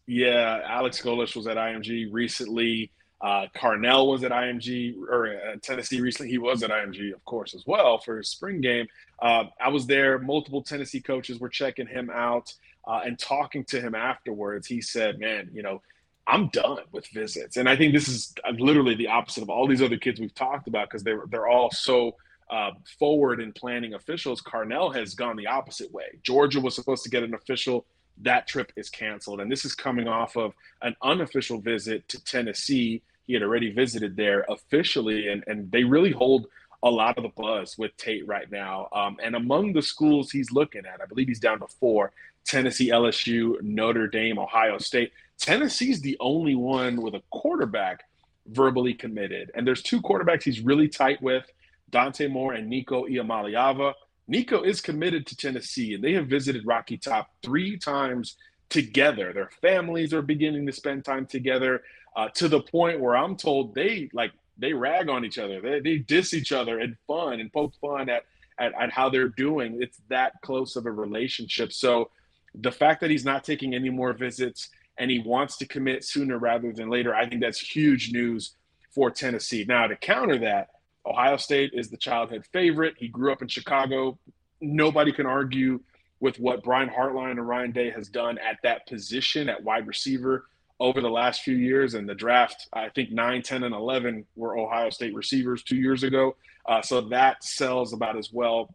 Yeah, 0.06 0.60
Alex 0.66 1.00
Golesh 1.00 1.36
was 1.36 1.46
at 1.46 1.56
IMG 1.56 2.08
recently. 2.12 2.90
Uh, 3.20 3.46
Carnell 3.56 4.10
was 4.10 4.24
at 4.24 4.32
IMG 4.32 4.96
or 4.98 5.28
uh, 5.28 5.56
Tennessee 5.62 6.00
recently. 6.00 6.28
He 6.28 6.38
was 6.38 6.64
at 6.64 6.70
IMG, 6.70 7.14
of 7.14 7.24
course, 7.24 7.54
as 7.54 7.64
well 7.66 7.98
for 7.98 8.16
his 8.16 8.28
spring 8.28 8.60
game. 8.60 8.88
Uh, 9.20 9.44
I 9.60 9.68
was 9.68 9.86
there. 9.86 10.18
Multiple 10.18 10.62
Tennessee 10.62 11.00
coaches 11.00 11.38
were 11.38 11.48
checking 11.48 11.86
him 11.86 12.10
out 12.12 12.52
uh, 12.84 13.02
and 13.04 13.16
talking 13.16 13.64
to 13.66 13.80
him 13.80 13.94
afterwards. 13.94 14.66
He 14.66 14.80
said, 14.80 15.20
"Man, 15.20 15.50
you 15.52 15.62
know, 15.62 15.82
I'm 16.26 16.48
done 16.48 16.78
with 16.90 17.06
visits." 17.08 17.56
And 17.56 17.68
I 17.68 17.76
think 17.76 17.92
this 17.94 18.08
is 18.08 18.34
uh, 18.44 18.50
literally 18.58 18.96
the 18.96 19.06
opposite 19.06 19.44
of 19.44 19.50
all 19.50 19.68
these 19.68 19.82
other 19.82 19.98
kids 19.98 20.18
we've 20.18 20.34
talked 20.34 20.66
about 20.66 20.88
because 20.90 21.04
they're 21.04 21.22
they're 21.30 21.46
all 21.46 21.70
so 21.70 22.16
uh, 22.50 22.72
forward 22.98 23.40
in 23.40 23.52
planning 23.52 23.94
officials. 23.94 24.42
Carnell 24.42 24.92
has 24.96 25.14
gone 25.14 25.36
the 25.36 25.46
opposite 25.46 25.92
way. 25.92 26.06
Georgia 26.24 26.60
was 26.60 26.74
supposed 26.74 27.04
to 27.04 27.10
get 27.10 27.22
an 27.22 27.34
official 27.34 27.86
that 28.18 28.46
trip 28.46 28.72
is 28.76 28.90
canceled. 28.90 29.40
And 29.40 29.50
this 29.50 29.64
is 29.64 29.74
coming 29.74 30.08
off 30.08 30.36
of 30.36 30.52
an 30.82 30.94
unofficial 31.02 31.60
visit 31.60 32.08
to 32.08 32.22
Tennessee. 32.24 33.02
He 33.26 33.34
had 33.34 33.42
already 33.42 33.72
visited 33.72 34.16
there 34.16 34.44
officially, 34.48 35.28
and, 35.28 35.44
and 35.46 35.70
they 35.70 35.84
really 35.84 36.12
hold 36.12 36.46
a 36.82 36.90
lot 36.90 37.16
of 37.16 37.22
the 37.22 37.30
buzz 37.30 37.78
with 37.78 37.96
Tate 37.96 38.26
right 38.26 38.50
now. 38.50 38.88
Um, 38.92 39.16
and 39.22 39.36
among 39.36 39.72
the 39.72 39.82
schools 39.82 40.30
he's 40.30 40.50
looking 40.50 40.84
at, 40.84 41.00
I 41.00 41.06
believe 41.06 41.28
he's 41.28 41.40
down 41.40 41.60
to 41.60 41.66
four 41.66 42.12
Tennessee, 42.44 42.90
LSU, 42.90 43.60
Notre 43.62 44.08
Dame, 44.08 44.38
Ohio 44.38 44.78
State. 44.78 45.12
Tennessee's 45.38 46.00
the 46.00 46.16
only 46.20 46.54
one 46.54 47.00
with 47.00 47.14
a 47.14 47.22
quarterback 47.30 48.04
verbally 48.46 48.94
committed. 48.94 49.50
And 49.54 49.66
there's 49.66 49.82
two 49.82 50.02
quarterbacks 50.02 50.42
he's 50.42 50.60
really 50.60 50.88
tight 50.88 51.22
with 51.22 51.44
Dante 51.90 52.26
Moore 52.26 52.54
and 52.54 52.68
Nico 52.68 53.06
Iamaleava. 53.06 53.94
Nico 54.28 54.62
is 54.62 54.80
committed 54.80 55.26
to 55.26 55.36
Tennessee, 55.36 55.94
and 55.94 56.04
they 56.04 56.12
have 56.12 56.26
visited 56.26 56.66
Rocky 56.66 56.96
Top 56.96 57.30
three 57.42 57.76
times 57.76 58.36
together. 58.68 59.32
Their 59.32 59.50
families 59.60 60.14
are 60.14 60.22
beginning 60.22 60.66
to 60.66 60.72
spend 60.72 61.04
time 61.04 61.26
together 61.26 61.82
uh, 62.16 62.28
to 62.30 62.48
the 62.48 62.60
point 62.60 63.00
where 63.00 63.16
I'm 63.16 63.36
told 63.36 63.74
they 63.74 64.08
like 64.12 64.32
they 64.58 64.72
rag 64.72 65.08
on 65.08 65.24
each 65.24 65.38
other. 65.38 65.60
They, 65.60 65.80
they 65.80 65.98
diss 65.98 66.34
each 66.34 66.52
other 66.52 66.78
and 66.78 66.96
fun 67.06 67.40
and 67.40 67.52
poke 67.52 67.74
fun 67.80 68.08
at 68.08 68.24
at, 68.58 68.72
at 68.80 68.90
how 68.90 69.08
they're 69.08 69.28
doing. 69.28 69.78
It's 69.82 69.98
that 70.08 70.34
close 70.42 70.76
of 70.76 70.86
a 70.86 70.92
relationship. 70.92 71.72
So 71.72 72.10
the 72.54 72.72
fact 72.72 73.00
that 73.00 73.10
he's 73.10 73.24
not 73.24 73.44
taking 73.44 73.74
any 73.74 73.90
more 73.90 74.12
visits 74.12 74.68
and 74.98 75.10
he 75.10 75.20
wants 75.20 75.56
to 75.58 75.66
commit 75.66 76.04
sooner 76.04 76.38
rather 76.38 76.72
than 76.72 76.90
later, 76.90 77.14
I 77.14 77.28
think 77.28 77.40
that's 77.40 77.58
huge 77.58 78.12
news 78.12 78.54
for 78.94 79.10
Tennessee. 79.10 79.64
Now, 79.66 79.86
to 79.86 79.96
counter 79.96 80.38
that, 80.38 80.68
Ohio 81.06 81.36
State 81.36 81.72
is 81.74 81.90
the 81.90 81.96
childhood 81.96 82.44
favorite. 82.52 82.94
He 82.98 83.08
grew 83.08 83.32
up 83.32 83.42
in 83.42 83.48
Chicago. 83.48 84.18
Nobody 84.60 85.12
can 85.12 85.26
argue 85.26 85.80
with 86.20 86.38
what 86.38 86.62
Brian 86.62 86.88
Hartline 86.88 87.32
and 87.32 87.48
Ryan 87.48 87.72
Day 87.72 87.90
has 87.90 88.08
done 88.08 88.38
at 88.38 88.58
that 88.62 88.86
position 88.86 89.48
at 89.48 89.62
wide 89.62 89.86
receiver 89.86 90.46
over 90.78 91.00
the 91.00 91.10
last 91.10 91.42
few 91.42 91.56
years. 91.56 91.94
And 91.94 92.08
the 92.08 92.14
draft, 92.14 92.68
I 92.72 92.88
think 92.90 93.10
9, 93.10 93.42
10, 93.42 93.64
and 93.64 93.74
11 93.74 94.24
were 94.36 94.56
Ohio 94.56 94.90
State 94.90 95.14
receivers 95.14 95.64
two 95.64 95.76
years 95.76 96.04
ago. 96.04 96.36
Uh, 96.66 96.80
so 96.80 97.00
that 97.08 97.42
sells 97.42 97.92
about 97.92 98.16
as 98.16 98.32
well 98.32 98.72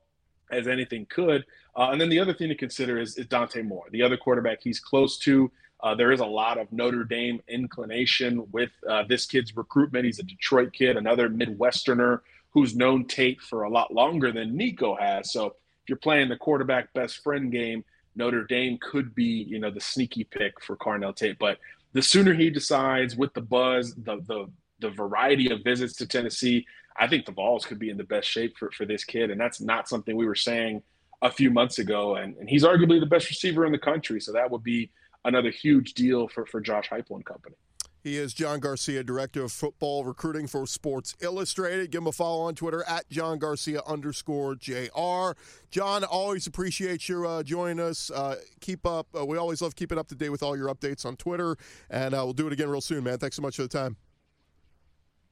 as 0.52 0.68
anything 0.68 1.06
could. 1.10 1.46
Uh, 1.76 1.90
and 1.92 2.02
then 2.02 2.10
the 2.10 2.20
other 2.20 2.34
thing 2.34 2.50
to 2.50 2.56
consider 2.56 3.00
is, 3.00 3.18
is 3.18 3.28
Dante 3.28 3.62
Moore, 3.62 3.86
the 3.92 4.02
other 4.02 4.18
quarterback 4.18 4.60
he's 4.62 4.80
close 4.80 5.18
to. 5.20 5.52
Uh, 5.82 5.94
there 5.96 6.12
is 6.12 6.20
a 6.20 6.26
lot 6.26 6.58
of 6.58 6.72
Notre 6.72 7.04
Dame 7.04 7.42
inclination 7.48 8.48
with 8.52 8.72
uh, 8.90 9.04
this 9.08 9.26
kid's 9.26 9.56
recruitment. 9.56 10.06
He's 10.06 10.20
a 10.20 10.24
Detroit 10.24 10.74
kid, 10.74 10.98
another 10.98 11.30
Midwesterner 11.30 12.22
who's 12.52 12.76
known 12.76 13.06
Tate 13.06 13.40
for 13.42 13.64
a 13.64 13.70
lot 13.70 13.94
longer 13.94 14.32
than 14.32 14.58
Nico 14.58 14.96
has. 14.96 15.32
So 15.32 15.46
if 15.48 15.54
you're 15.90 15.98
playing 15.98 16.30
the 16.30 16.38
quarterback 16.38 16.92
best 16.94 17.24
friend 17.24 17.52
game, 17.52 17.84
Notre 18.16 18.46
Dame 18.46 18.80
could 18.82 19.14
be, 19.14 19.46
you 19.48 19.60
know, 19.60 19.70
the 19.70 19.80
sneaky 19.80 20.24
pick 20.24 20.60
for 20.62 20.76
Carnell 20.76 21.16
Tate. 21.16 21.38
But 21.38 21.60
the 21.94 22.02
sooner 22.02 22.34
he 22.34 22.50
decides 22.50 23.16
with 23.16 23.34
the 23.34 23.42
buzz, 23.42 23.94
the 23.96 24.18
the 24.28 24.50
the 24.80 24.90
variety 24.90 25.52
of 25.52 25.64
visits 25.64 25.94
to 25.98 26.06
Tennessee, 26.06 26.66
I 26.98 27.08
think 27.08 27.26
the 27.26 27.32
Vols 27.32 27.66
could 27.66 27.80
be 27.80 27.90
in 27.90 27.98
the 27.98 28.04
best 28.04 28.28
shape 28.28 28.58
for, 28.58 28.72
for 28.72 28.86
this 28.86 29.04
kid. 29.04 29.32
And 29.32 29.40
that's 29.40 29.62
not 29.62 29.88
something 29.90 30.16
we 30.16 30.28
were 30.28 30.36
saying 30.36 30.84
a 31.22 31.32
few 31.32 31.50
months 31.50 31.80
ago. 31.80 32.16
And, 32.16 32.36
and 32.38 32.50
he's 32.50 32.64
arguably 32.64 33.00
the 33.00 33.08
best 33.08 33.30
receiver 33.30 33.66
in 33.66 33.72
the 33.72 33.80
country. 33.80 34.22
So 34.22 34.32
that 34.34 34.50
would 34.50 34.64
be 34.64 34.92
another 35.28 35.52
huge 35.52 35.94
deal 35.94 36.28
for, 36.28 36.46
for 36.46 36.60
Josh 36.60 36.90
Heupel 36.90 37.16
and 37.16 37.26
company. 37.26 37.56
He 38.04 38.18
is 38.18 38.34
John 38.34 38.62
Garcia, 38.62 39.04
Director 39.04 39.44
of 39.44 39.52
Football 39.52 40.06
Recruiting 40.06 40.48
for 40.48 40.66
Sports 40.66 41.14
Illustrated. 41.20 41.92
Give 41.92 42.02
him 42.02 42.08
a 42.08 42.14
follow 42.14 42.44
on 42.44 42.56
Twitter 42.56 42.84
at 42.88 43.10
John 43.10 43.38
Garcia 43.38 43.82
underscore 43.86 44.56
JR. 44.56 45.32
John, 45.72 46.06
always 46.06 46.48
appreciate 46.48 47.10
your 47.10 47.26
uh, 47.26 47.44
joining 47.44 47.82
us. 47.82 48.10
Uh, 48.10 48.38
keep 48.62 48.86
up. 48.86 49.08
Uh, 49.14 49.26
we 49.26 49.38
always 49.38 49.62
love 49.62 49.76
keeping 49.76 49.98
up 49.98 50.08
to 50.08 50.16
date 50.16 50.30
with 50.30 50.42
all 50.42 50.56
your 50.56 50.74
updates 50.74 51.06
on 51.06 51.18
Twitter. 51.18 51.58
And 51.90 52.14
uh, 52.14 52.22
we'll 52.24 52.34
do 52.34 52.48
it 52.48 52.54
again 52.54 52.70
real 52.70 52.80
soon, 52.80 53.04
man. 53.04 53.18
Thanks 53.18 53.36
so 53.36 53.42
much 53.42 53.58
for 53.58 53.64
the 53.64 53.68
time. 53.68 53.98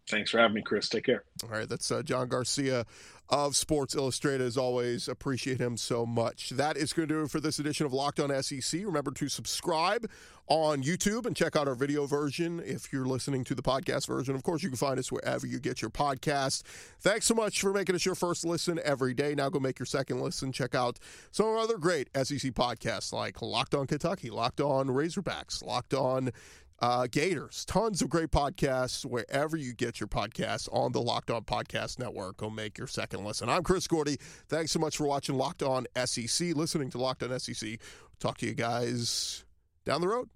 Thanks 0.07 0.29
for 0.29 0.37
having 0.37 0.53
me, 0.55 0.61
Chris. 0.61 0.87
Take 0.87 1.05
care. 1.05 1.23
All 1.43 1.49
right, 1.49 1.67
that's 1.67 1.89
uh, 1.89 2.03
John 2.03 2.27
Garcia 2.27 2.85
of 3.29 3.55
Sports 3.55 3.95
Illustrated. 3.95 4.45
As 4.45 4.55
always, 4.55 5.07
appreciate 5.07 5.59
him 5.59 5.77
so 5.77 6.05
much. 6.05 6.51
That 6.51 6.77
is 6.77 6.93
going 6.93 7.07
to 7.07 7.15
do 7.15 7.23
it 7.23 7.31
for 7.31 7.39
this 7.39 7.57
edition 7.57 7.87
of 7.87 7.93
Locked 7.93 8.19
On 8.19 8.43
SEC. 8.43 8.81
Remember 8.83 9.11
to 9.11 9.27
subscribe 9.27 10.07
on 10.47 10.83
YouTube 10.83 11.25
and 11.25 11.35
check 11.35 11.55
out 11.55 11.67
our 11.67 11.73
video 11.73 12.05
version 12.05 12.61
if 12.63 12.93
you're 12.93 13.07
listening 13.07 13.43
to 13.45 13.55
the 13.55 13.63
podcast 13.63 14.05
version. 14.05 14.35
Of 14.35 14.43
course, 14.43 14.61
you 14.61 14.69
can 14.69 14.77
find 14.77 14.99
us 14.99 15.11
wherever 15.11 15.47
you 15.47 15.59
get 15.59 15.81
your 15.81 15.89
podcast. 15.89 16.61
Thanks 16.99 17.25
so 17.25 17.33
much 17.33 17.59
for 17.59 17.73
making 17.73 17.95
us 17.95 18.05
your 18.05 18.13
first 18.13 18.45
listen 18.45 18.79
every 18.83 19.15
day. 19.15 19.33
Now 19.33 19.49
go 19.49 19.59
make 19.59 19.79
your 19.79 19.87
second 19.87 20.21
listen. 20.21 20.51
Check 20.51 20.75
out 20.75 20.99
some 21.31 21.47
other 21.57 21.79
great 21.79 22.09
SEC 22.15 22.51
podcasts 22.51 23.11
like 23.11 23.41
Locked 23.41 23.73
On 23.73 23.87
Kentucky, 23.87 24.29
Locked 24.29 24.61
On 24.61 24.87
Razorbacks, 24.87 25.65
Locked 25.65 25.95
On 25.95 26.31
uh, 26.79 27.07
Gators. 27.07 27.65
Tons 27.65 28.01
of 28.01 28.09
great 28.09 28.31
podcasts 28.31 29.05
wherever 29.05 29.57
you 29.57 29.73
get 29.73 29.99
your 29.99 30.07
podcasts 30.07 30.67
on 30.71 30.91
the 30.91 31.01
Locked 31.01 31.31
On 31.31 31.43
Podcast 31.43 31.99
Network. 31.99 32.37
Go 32.37 32.49
make 32.49 32.77
your 32.77 32.87
second 32.87 33.25
listen. 33.25 33.49
I'm 33.49 33.63
Chris 33.63 33.87
Gordy. 33.87 34.17
Thanks 34.47 34.71
so 34.71 34.79
much 34.79 34.97
for 34.97 35.05
watching 35.05 35.35
Locked 35.35 35.63
On 35.63 35.85
SEC, 36.05 36.55
listening 36.55 36.89
to 36.91 36.97
Locked 36.97 37.23
On 37.23 37.39
SEC. 37.39 37.79
Talk 38.19 38.37
to 38.39 38.45
you 38.45 38.53
guys 38.53 39.45
down 39.85 40.01
the 40.01 40.07
road. 40.07 40.29